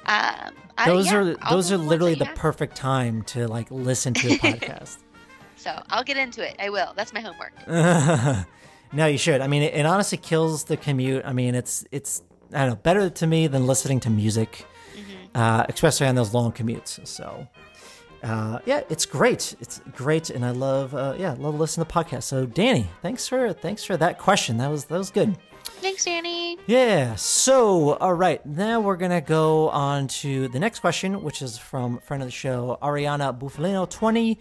[0.06, 0.52] Um,
[0.84, 4.30] those I, yeah, are those are literally the perfect time to like listen to a
[4.38, 4.98] podcast.
[5.56, 6.56] so I'll get into it.
[6.58, 6.92] I will.
[6.94, 7.54] That's my homework.
[8.92, 9.40] no, you should.
[9.40, 11.24] I mean, it, it honestly kills the commute.
[11.24, 12.22] I mean, it's it's
[12.54, 15.36] I don't know, better to me than listening to music, mm-hmm.
[15.36, 17.04] uh, especially on those long commutes.
[17.06, 17.48] So,
[18.22, 19.54] uh, yeah, it's great.
[19.60, 22.24] It's great, and I love, uh, yeah, love listening to podcasts.
[22.24, 24.56] So, Danny, thanks for thanks for that question.
[24.58, 25.36] That was that was good.
[25.80, 26.58] Thanks, Danny.
[26.66, 27.14] Yeah.
[27.16, 31.98] So, all right, now we're gonna go on to the next question, which is from
[31.98, 34.38] friend of the show Ariana Buffalino twenty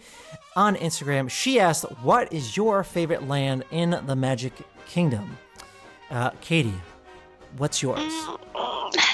[0.56, 1.28] on Instagram.
[1.28, 4.54] She asked, "What is your favorite land in the Magic
[4.86, 5.36] Kingdom?"
[6.10, 6.80] Uh, Katie,
[7.56, 8.12] What's yours?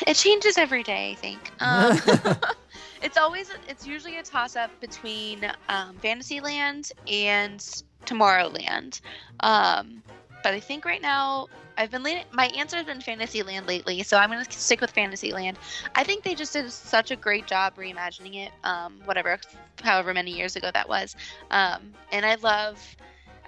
[0.06, 1.50] It changes every day, I think.
[1.60, 2.00] Um,
[3.02, 7.60] it's always it's usually a toss up between um, Fantasyland and
[8.06, 9.00] Tomorrowland.
[9.40, 10.02] Um,
[10.42, 12.24] but I think right now I've been leaning.
[12.32, 15.58] My answer has been Fantasyland lately, so I'm going to stick with Fantasyland.
[15.94, 18.52] I think they just did such a great job reimagining it.
[18.64, 19.38] Um, whatever,
[19.82, 21.14] however many years ago that was,
[21.50, 22.96] um, and I love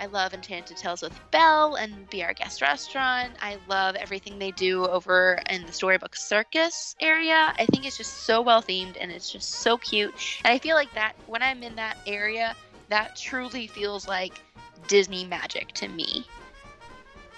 [0.03, 3.34] I love Enchanted Tales with Belle and Be Our Guest Restaurant.
[3.40, 7.55] I love everything they do over in the Storybook Circus area.
[7.57, 10.12] I think it's just so well themed and it's just so cute.
[10.44, 12.57] And I feel like that when I'm in that area,
[12.88, 14.40] that truly feels like
[14.88, 16.26] Disney magic to me.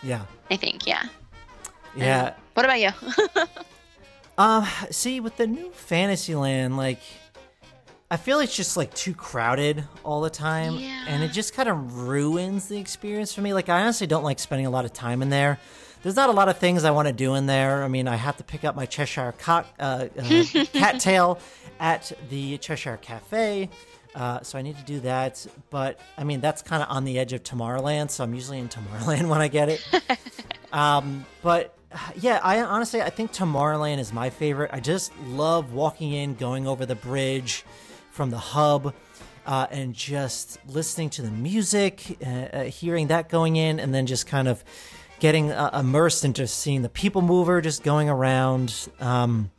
[0.03, 0.25] Yeah.
[0.51, 1.09] I think, yeah.
[1.95, 2.29] Yeah.
[2.29, 3.47] Um, what about you?
[4.39, 7.03] um, see, with the new Fantasyland, like
[8.15, 11.05] I feel it's just like too crowded all the time, yeah.
[11.09, 13.53] and it just kind of ruins the experience for me.
[13.53, 15.59] Like I honestly don't like spending a lot of time in there.
[16.05, 17.83] There's not a lot of things I want to do in there.
[17.83, 20.07] I mean, I have to pick up my Cheshire uh, uh,
[20.73, 21.41] cattail
[21.81, 23.69] at the Cheshire Cafe.
[24.15, 25.45] Uh, so I need to do that.
[25.71, 28.69] But I mean, that's kind of on the edge of Tomorrowland, so I'm usually in
[28.69, 29.85] Tomorrowland when I get it.
[30.73, 31.77] um, but
[32.15, 34.71] yeah, I honestly I think Tomorrowland is my favorite.
[34.73, 37.65] I just love walking in, going over the bridge,
[38.15, 38.95] from the hub.
[39.47, 44.07] Uh, and just listening to the music, uh, uh, hearing that going in, and then
[44.07, 44.65] just kind of
[45.21, 48.89] getting uh, immersed into seeing the people mover just going around.
[49.01, 49.51] Um,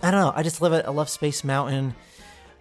[0.00, 0.32] I don't know.
[0.34, 0.86] I just love it.
[0.86, 1.94] I love Space Mountain.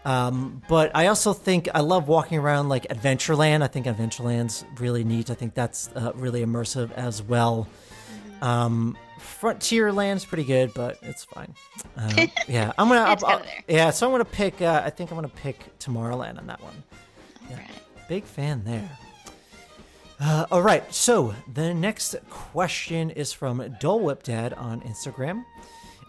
[0.04, 3.62] Um, but I also think I love walking around like Adventureland.
[3.62, 5.30] I think Adventureland's really neat.
[5.30, 7.68] I think that's uh, really immersive as well.
[8.42, 11.54] Um, Frontierland's pretty good, but it's fine.
[11.98, 13.02] Uh, yeah, I'm gonna.
[13.02, 14.62] I'll, I'll, yeah, so I'm gonna pick.
[14.62, 16.84] Uh, I think I'm gonna pick Tomorrowland on that one.
[17.50, 17.70] Yeah, right.
[18.08, 18.90] big fan there.
[20.22, 25.46] Uh, all right, so the next question is from Dole Whip Dad on Instagram.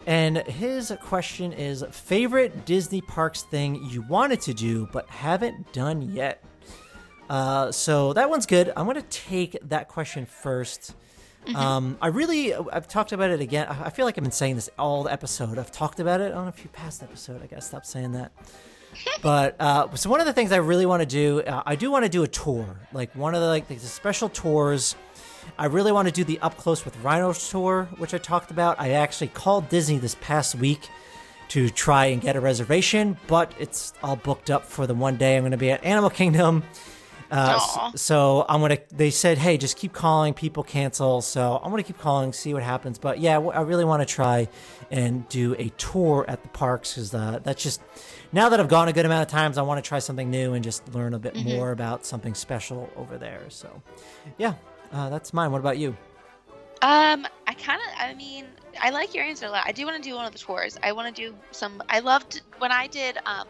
[0.07, 6.03] And his question is favorite Disney parks thing you wanted to do but haven't done
[6.03, 6.43] yet.
[7.28, 8.72] Uh, so that one's good.
[8.76, 10.97] I'm going to take that question first.
[11.47, 11.57] Mm-hmm.
[11.57, 13.66] Um, I really, I've talked about it again.
[13.66, 15.59] I feel like I've been saying this all the episode.
[15.59, 17.43] I've talked about it on a few past episode.
[17.43, 18.32] I gotta stop saying that.
[19.22, 21.91] but uh, so one of the things I really want to do, uh, I do
[21.91, 24.97] want to do a tour, like one of the like the special tours.
[25.59, 28.78] I really want to do the up close with rhinos tour, which I talked about.
[28.78, 30.88] I actually called Disney this past week
[31.49, 35.36] to try and get a reservation, but it's all booked up for the one day
[35.36, 36.62] I'm going to be at Animal Kingdom
[37.31, 38.78] uh, so I'm gonna.
[38.93, 40.35] They said, "Hey, just keep calling.
[40.35, 42.99] People cancel." So I'm gonna keep calling, see what happens.
[42.99, 44.49] But yeah, I really want to try
[44.91, 47.81] and do a tour at the parks because uh, that's just
[48.33, 50.55] now that I've gone a good amount of times, I want to try something new
[50.55, 51.51] and just learn a bit mm-hmm.
[51.51, 53.45] more about something special over there.
[53.49, 53.83] So,
[54.39, 54.55] yeah,
[54.93, 55.53] uh, that's mine.
[55.53, 55.97] What about you?
[56.83, 57.95] Um, I kind of.
[57.97, 58.47] I mean,
[58.81, 59.64] I like your answer a lot.
[59.66, 60.78] I do want to do one of the tours.
[60.83, 61.83] I want to do some.
[61.89, 63.47] I loved when I did um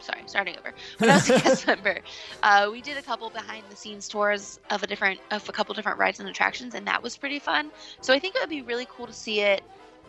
[0.00, 0.74] sorry, starting over.
[0.98, 2.00] When I was a guest member,
[2.42, 5.74] uh, we did a couple behind the scenes tours of a different of a couple
[5.74, 7.70] different rides and attractions, and that was pretty fun.
[8.00, 9.62] So I think it would be really cool to see it,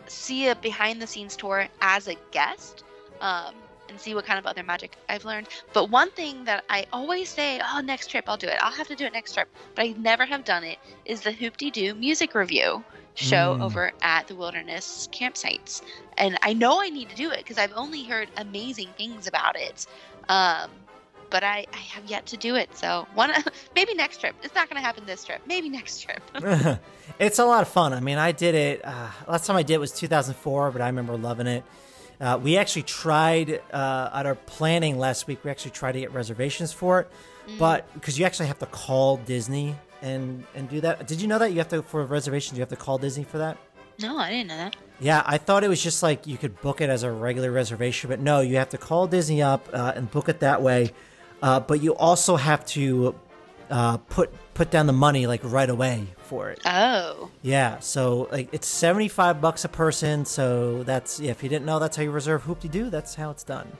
[0.06, 2.84] see a behind the scenes tour as a guest.
[3.20, 3.54] Um,
[3.88, 5.48] and see what kind of other magic I've learned.
[5.72, 8.56] But one thing that I always say, oh, next trip I'll do it.
[8.60, 10.78] I'll have to do it next trip, but I never have done it.
[11.04, 12.82] Is the Hoop-Dee-Doo Music Revue
[13.14, 13.62] show mm.
[13.62, 15.82] over at the wilderness campsites.
[16.16, 19.56] And i know i need to do it because i've only heard amazing things about
[19.56, 19.86] it.
[20.28, 20.70] Um,
[21.30, 22.76] but I, I have yet to do it.
[22.76, 23.32] So one
[23.74, 24.36] maybe next trip.
[24.42, 25.40] It's not going to happen this trip.
[25.46, 26.22] Maybe next trip.
[27.18, 27.92] It's a lot of fun.
[27.92, 31.16] I mean i did it uh, last time i did was 2004 but i remember
[31.16, 31.64] loving it.
[32.20, 35.42] Uh, we actually tried uh, at our planning last week.
[35.42, 37.10] We actually tried to get reservations for it,
[37.48, 37.58] mm.
[37.58, 41.06] but because you actually have to call Disney and and do that.
[41.06, 43.38] Did you know that you have to for reservations you have to call Disney for
[43.38, 43.56] that?
[44.00, 44.76] No, I didn't know that.
[45.00, 48.08] Yeah, I thought it was just like you could book it as a regular reservation,
[48.10, 50.92] but no, you have to call Disney up uh, and book it that way.
[51.40, 53.14] Uh, but you also have to
[53.70, 56.60] uh, put put down the money like right away for it.
[56.64, 57.30] Oh.
[57.42, 60.24] Yeah, so like it's seventy five bucks a person.
[60.24, 62.90] So that's yeah, if you didn't know, that's how you reserve Hoop-Dee-Doo.
[62.90, 63.70] That's how it's done.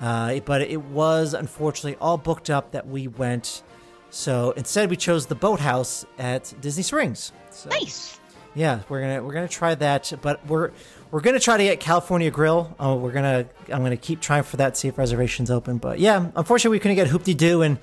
[0.00, 3.62] Uh, but it was unfortunately all booked up that we went.
[4.10, 7.32] So instead, we chose the boathouse at Disney Springs.
[7.50, 8.18] So, nice.
[8.54, 10.72] Yeah, we're gonna we're gonna try that, but we're
[11.10, 12.74] we're gonna try to get California Grill.
[12.80, 15.78] Uh, we're gonna I'm gonna keep trying for that, see if reservations open.
[15.78, 17.78] But yeah, unfortunately, we couldn't get Hoop-Dee-Doo, and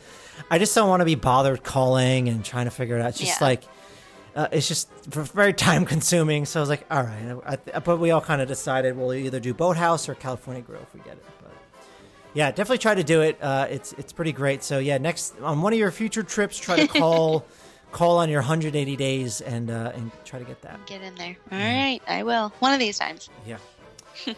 [0.50, 3.10] I just don't want to be bothered calling and trying to figure it out.
[3.10, 3.48] It's just yeah.
[3.48, 3.64] like
[4.36, 6.46] uh, it's just very time consuming.
[6.46, 7.60] So I was like, all right.
[7.74, 10.94] I, but we all kind of decided we'll either do Boathouse or California Grill if
[10.94, 11.26] we get it.
[12.36, 13.42] Yeah, definitely try to do it.
[13.42, 14.62] Uh, it's it's pretty great.
[14.62, 17.46] So yeah, next on one of your future trips, try to call
[17.92, 20.86] call on your 180 days and uh, and try to get that.
[20.86, 21.38] Get in there.
[21.52, 22.50] All right, I will.
[22.60, 23.30] One of these times.
[23.48, 23.58] Yeah.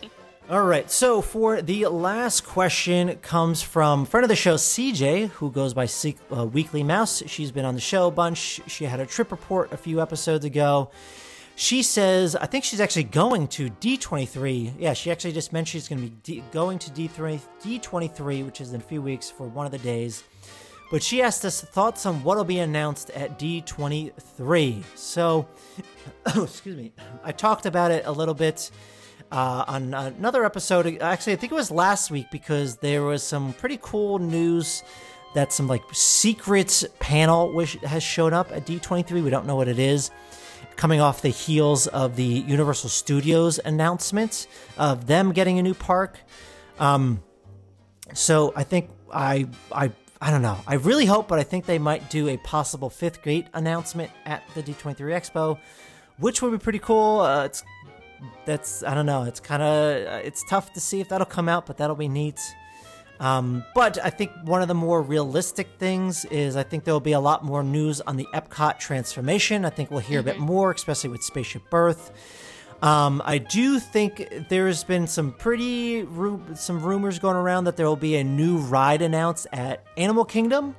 [0.49, 0.89] All right.
[0.89, 5.89] So for the last question comes from friend of the show CJ, who goes by
[6.33, 7.23] uh, Weekly Mouse.
[7.25, 8.61] She's been on the show a bunch.
[8.67, 10.89] She had a trip report a few episodes ago.
[11.59, 14.73] She says, I think she's actually going to D23.
[14.77, 18.61] Yeah, she actually just mentioned she's going to be D- going to D3, D23, which
[18.61, 20.23] is in a few weeks for one of the days.
[20.91, 24.83] But she asked us thoughts on what will be announced at D23.
[24.93, 25.47] So,
[26.27, 26.93] excuse me,
[27.23, 28.69] I talked about it a little bit
[29.31, 30.85] uh, on another episode.
[31.01, 34.83] Actually, I think it was last week because there was some pretty cool news
[35.33, 39.23] that some like secret panel which has shown up at D23.
[39.23, 40.11] We don't know what it is.
[40.77, 44.47] Coming off the heels of the Universal Studios announcement
[44.77, 46.19] of them getting a new park.
[46.79, 47.21] Um,
[48.13, 50.57] so I think I I I don't know.
[50.65, 54.43] I really hope, but I think they might do a possible fifth gate announcement at
[54.55, 55.59] the D23 Expo,
[56.17, 57.21] which would be pretty cool.
[57.21, 57.63] Uh, it's
[58.45, 59.23] that's I don't know.
[59.23, 62.39] It's kind of it's tough to see if that'll come out, but that'll be neat.
[63.19, 66.99] Um, but I think one of the more realistic things is I think there will
[66.99, 69.65] be a lot more news on the Epcot transformation.
[69.65, 70.29] I think we'll hear mm-hmm.
[70.29, 70.45] a bit mm-hmm.
[70.45, 72.11] more, especially with Spaceship Earth.
[72.81, 77.87] Um, I do think there's been some pretty ru- some rumors going around that there
[77.87, 80.75] will be a new ride announced at Animal Kingdom.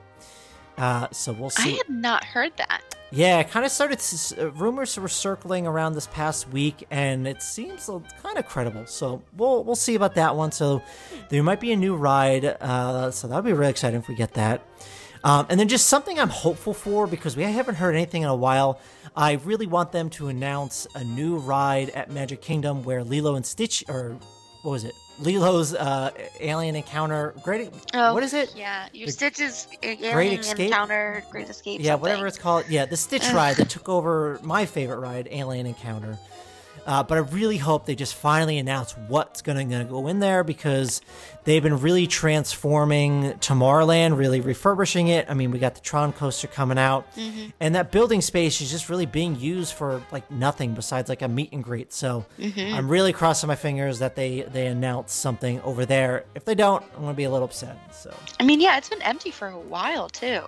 [0.76, 1.74] Uh, so we'll see.
[1.74, 2.82] I had not heard that.
[3.11, 4.03] Yeah, kind of started.
[4.39, 7.87] Uh, rumors were circling around this past week, and it seems
[8.23, 8.87] kind of credible.
[8.87, 10.53] So we'll we'll see about that one.
[10.53, 10.83] So
[11.31, 12.45] there might be a new ride.
[12.45, 14.63] Uh, so that'll be really exciting if we get that.
[15.25, 18.37] Um, and then just something I'm hopeful for because we haven't heard anything in a
[18.37, 18.79] while.
[19.17, 23.45] I really want them to announce a new ride at Magic Kingdom where Lilo and
[23.45, 24.17] Stitch, or
[24.63, 24.95] what was it?
[25.21, 26.11] Lilo's uh,
[26.41, 27.35] alien encounter.
[27.43, 27.71] Great.
[27.95, 28.55] Oh, what is it?
[28.57, 31.81] Yeah, your the Stitch's Great Escape encounter, Great Escape.
[31.81, 32.03] Yeah, something.
[32.03, 32.64] whatever it's called.
[32.69, 36.19] Yeah, the Stitch ride that took over my favorite ride, Alien Encounter.
[36.89, 40.43] Uh, but I really hope they just finally announce what's going to go in there
[40.43, 41.03] because
[41.45, 45.26] they've been really transforming Tomorrowland, really refurbishing it.
[45.28, 47.51] I mean, we got the Tron coaster coming out, mm-hmm.
[47.61, 51.28] and that building space is just really being used for like nothing besides like a
[51.28, 51.93] meet and greet.
[51.93, 52.74] So mm-hmm.
[52.74, 56.24] I'm really crossing my fingers that they they announce something over there.
[56.34, 57.76] If they don't, I'm going to be a little upset.
[57.95, 60.41] So I mean, yeah, it's been empty for a while too.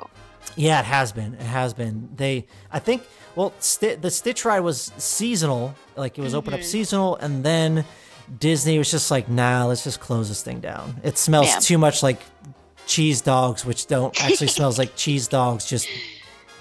[0.56, 1.34] Yeah, it has been.
[1.34, 2.08] It has been.
[2.16, 3.02] They, I think,
[3.36, 6.38] well, St- the Stitch ride was seasonal, like it was mm-hmm.
[6.38, 6.68] open up mm-hmm.
[6.68, 7.84] seasonal, and then
[8.38, 11.00] Disney was just like, nah, let's just close this thing down.
[11.02, 11.58] It smells yeah.
[11.58, 12.20] too much like
[12.86, 15.88] cheese dogs, which don't actually smells like cheese dogs, just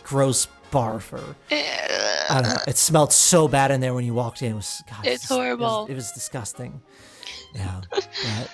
[0.04, 2.62] gross barf or I don't know.
[2.68, 4.52] It smelled so bad in there when you walked in.
[4.52, 5.66] It was God, it's, horrible.
[5.66, 6.82] It was, it was disgusting.
[7.56, 7.82] Yeah,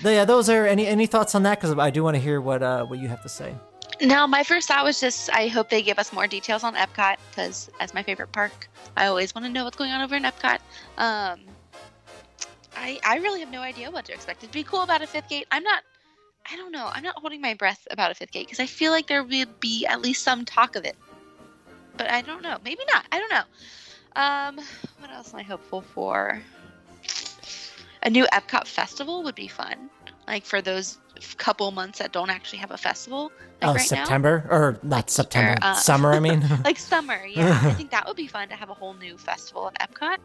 [0.03, 0.23] yeah.
[0.23, 1.59] Those are any any thoughts on that?
[1.59, 3.53] Because I do want to hear what uh, what you have to say.
[4.01, 7.17] No, my first thought was just I hope they give us more details on Epcot
[7.29, 8.67] because as my favorite park,
[8.97, 10.59] I always want to know what's going on over in Epcot.
[10.97, 11.39] Um,
[12.75, 14.43] I I really have no idea what to expect.
[14.43, 15.47] It'd be cool about a fifth gate.
[15.51, 15.83] I'm not.
[16.51, 16.89] I don't know.
[16.91, 19.59] I'm not holding my breath about a fifth gate because I feel like there would
[19.59, 20.95] be at least some talk of it.
[21.97, 22.57] But I don't know.
[22.63, 23.05] Maybe not.
[23.11, 24.21] I don't know.
[24.21, 24.65] Um,
[24.99, 26.41] what else am I hopeful for?
[28.03, 29.89] A new Epcot festival would be fun.
[30.27, 30.97] Like for those
[31.37, 33.31] couple months that don't actually have a festival.
[33.61, 34.55] Like oh, right September now.
[34.55, 36.13] or not September, or, uh, summer.
[36.13, 37.25] I mean, like summer.
[37.25, 40.17] Yeah, I think that would be fun to have a whole new festival at Epcot.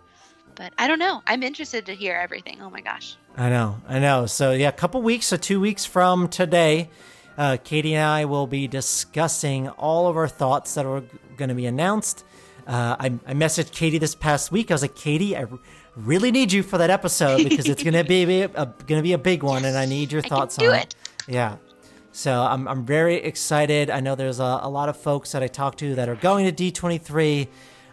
[0.57, 1.22] But I don't know.
[1.26, 2.61] I'm interested to hear everything.
[2.61, 3.16] Oh my gosh.
[3.36, 3.80] I know.
[3.88, 4.26] I know.
[4.26, 6.90] So yeah, a couple weeks, so two weeks from today,
[7.38, 11.05] uh, Katie and I will be discussing all of our thoughts that are
[11.36, 12.24] going to be announced.
[12.66, 14.70] Uh, I, I, messaged Katie this past week.
[14.70, 15.46] I was like, Katie, I
[15.97, 19.43] really need you for that episode because it's gonna be a, gonna be a big
[19.43, 20.82] one, yes, and I need your thoughts on it.
[20.82, 20.95] it.
[21.26, 21.57] Yeah.
[22.12, 23.88] So I'm, I'm very excited.
[23.88, 26.53] I know there's a, a lot of folks that I talk to that are going
[26.53, 27.47] to D23,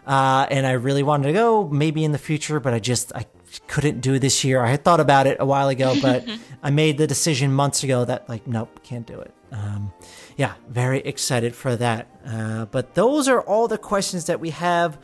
[0.06, 3.26] uh, and I really wanted to go maybe in the future, but I just I
[3.66, 4.60] couldn't do it this year.
[4.62, 6.28] I had thought about it a while ago, but
[6.62, 9.32] I made the decision months ago that like nope, can't do it.
[9.52, 9.92] Um,
[10.36, 12.08] yeah, very excited for that.
[12.26, 14.98] Uh, but those are all the questions that we have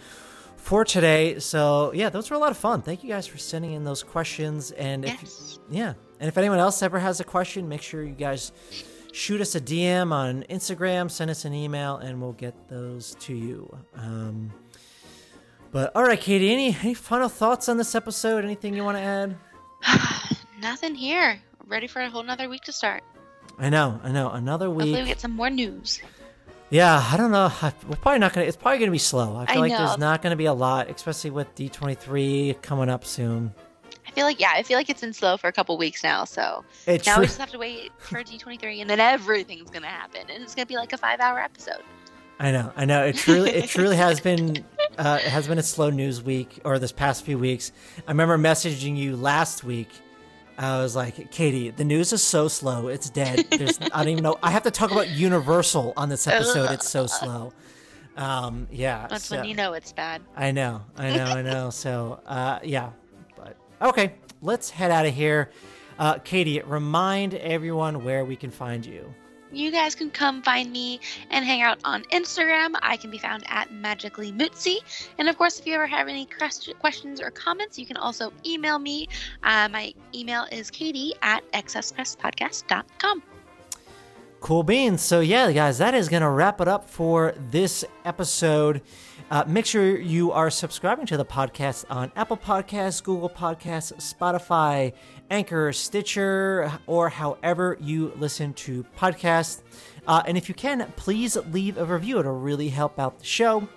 [0.65, 1.39] for today.
[1.41, 2.81] So yeah, those were a lot of fun.
[2.81, 4.71] Thank you guys for sending in those questions.
[4.71, 5.59] And if yes.
[5.71, 8.51] yeah, and if anyone else ever has a question, make sure you guys
[9.13, 13.35] shoot us a DM on Instagram, send us an email, and we'll get those to
[13.35, 13.77] you.
[13.95, 14.51] Um,
[15.71, 18.43] but all right, Katie, any any final thoughts on this episode?
[18.43, 19.37] Anything you want to add?
[20.63, 21.39] Nothing here.
[21.67, 23.03] Ready for a whole another week to start.
[23.59, 24.31] I know, I know.
[24.31, 24.87] Another week.
[24.87, 26.01] Hopefully, we get some more news.
[26.71, 27.53] Yeah, I don't know.
[27.89, 28.47] We're probably not gonna.
[28.47, 29.37] It's probably gonna be slow.
[29.37, 29.87] I feel I like know.
[29.87, 33.55] there's not gonna be a lot, especially with D23 coming up soon.
[34.07, 36.25] I feel like yeah, I feel like it's been slow for a couple weeks now.
[36.25, 40.23] So it's now we just have to wait for D23, and then everything's gonna happen,
[40.31, 41.83] and it's gonna be like a five-hour episode.
[42.39, 43.05] I know, I know.
[43.05, 44.65] It truly, it truly has been,
[44.99, 47.71] uh, it has been a slow news week or this past few weeks.
[48.09, 49.89] I remember messaging you last week.
[50.57, 52.89] I was like, Katie, the news is so slow.
[52.89, 53.47] It's dead.
[53.51, 54.39] There's, I don't even know.
[54.43, 56.71] I have to talk about Universal on this episode.
[56.71, 57.53] It's so slow.
[58.17, 59.07] Um, yeah.
[59.09, 60.23] That's so, when you know it's bad.
[60.37, 61.71] I know, I know, I know.
[61.71, 62.91] So, uh, yeah.
[63.37, 65.51] But okay, let's head out of here.
[65.99, 69.13] Uh, Katie, remind everyone where we can find you
[69.57, 71.01] you guys can come find me
[71.31, 72.75] and hang out on Instagram.
[72.83, 74.79] I can be found at Magically Mootsie.
[75.19, 76.29] And of course, if you ever have any
[76.81, 79.09] questions or comments, you can also email me.
[79.43, 83.23] Uh, my email is katie at excesspresspodcast.com.
[84.41, 85.01] Cool beans.
[85.01, 88.83] So, yeah, guys, that is going to wrap it up for this episode.
[89.31, 94.93] Uh, make sure you are subscribing to the podcast on Apple Podcasts, Google Podcasts, Spotify,
[95.31, 99.63] Anchor, Stitcher, or however you listen to podcasts.
[100.07, 102.19] Uh, and if you can, please leave a review.
[102.19, 103.69] It'll really help out the show.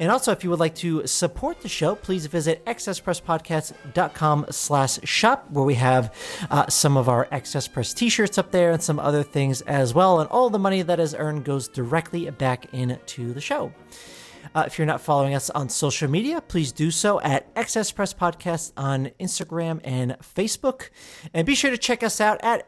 [0.00, 5.50] And also, if you would like to support the show, please visit excesspresspodcast.com slash shop,
[5.50, 6.14] where we have
[6.50, 10.20] uh, some of our Excess Press t-shirts up there and some other things as well.
[10.20, 13.72] And all the money that is earned goes directly back into the show.
[14.54, 18.14] Uh, if you're not following us on social media, please do so at Excess Press
[18.14, 20.90] Podcast on Instagram and Facebook.
[21.34, 22.64] And be sure to check us out at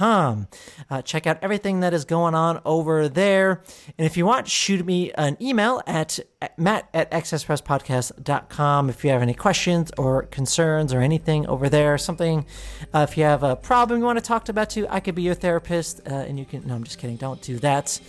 [0.00, 3.62] Uh, check out everything that is going on over there.
[3.98, 9.10] And if you want, shoot me an email at, at matt at excesspresspodcast.com if you
[9.10, 11.98] have any questions or concerns or anything over there.
[11.98, 12.46] Something,
[12.94, 15.22] uh, if you have a problem you want to talk about too, I could be
[15.22, 16.00] your therapist.
[16.06, 17.16] Uh, and you can, no, I'm just kidding.
[17.16, 18.00] Don't do that.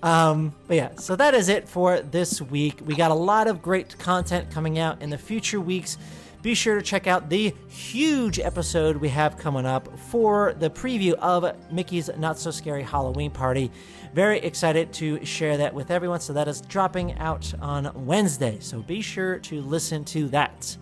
[0.04, 2.80] um, but yeah, so that is it for this week.
[2.86, 5.98] We got a lot of great content coming out in the future weeks.
[6.42, 11.14] Be sure to check out the huge episode we have coming up for the preview
[11.14, 13.70] of Mickey's Not So Scary Halloween Party.
[14.14, 16.22] Very excited to share that with everyone.
[16.22, 18.58] So that is dropping out on Wednesday.
[18.62, 20.78] So be sure to listen to that.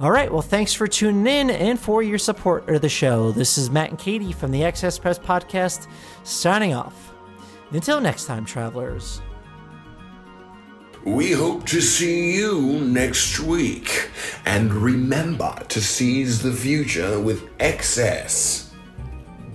[0.00, 0.32] All right.
[0.32, 3.30] Well, thanks for tuning in and for your support of the show.
[3.30, 5.86] This is Matt and Katie from the Excess Press Podcast
[6.24, 7.12] signing off.
[7.70, 9.20] Until next time, travelers.
[11.04, 14.10] We hope to see you next week.
[14.44, 18.70] And remember to seize the future with excess.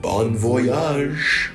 [0.01, 1.51] Bon voyage.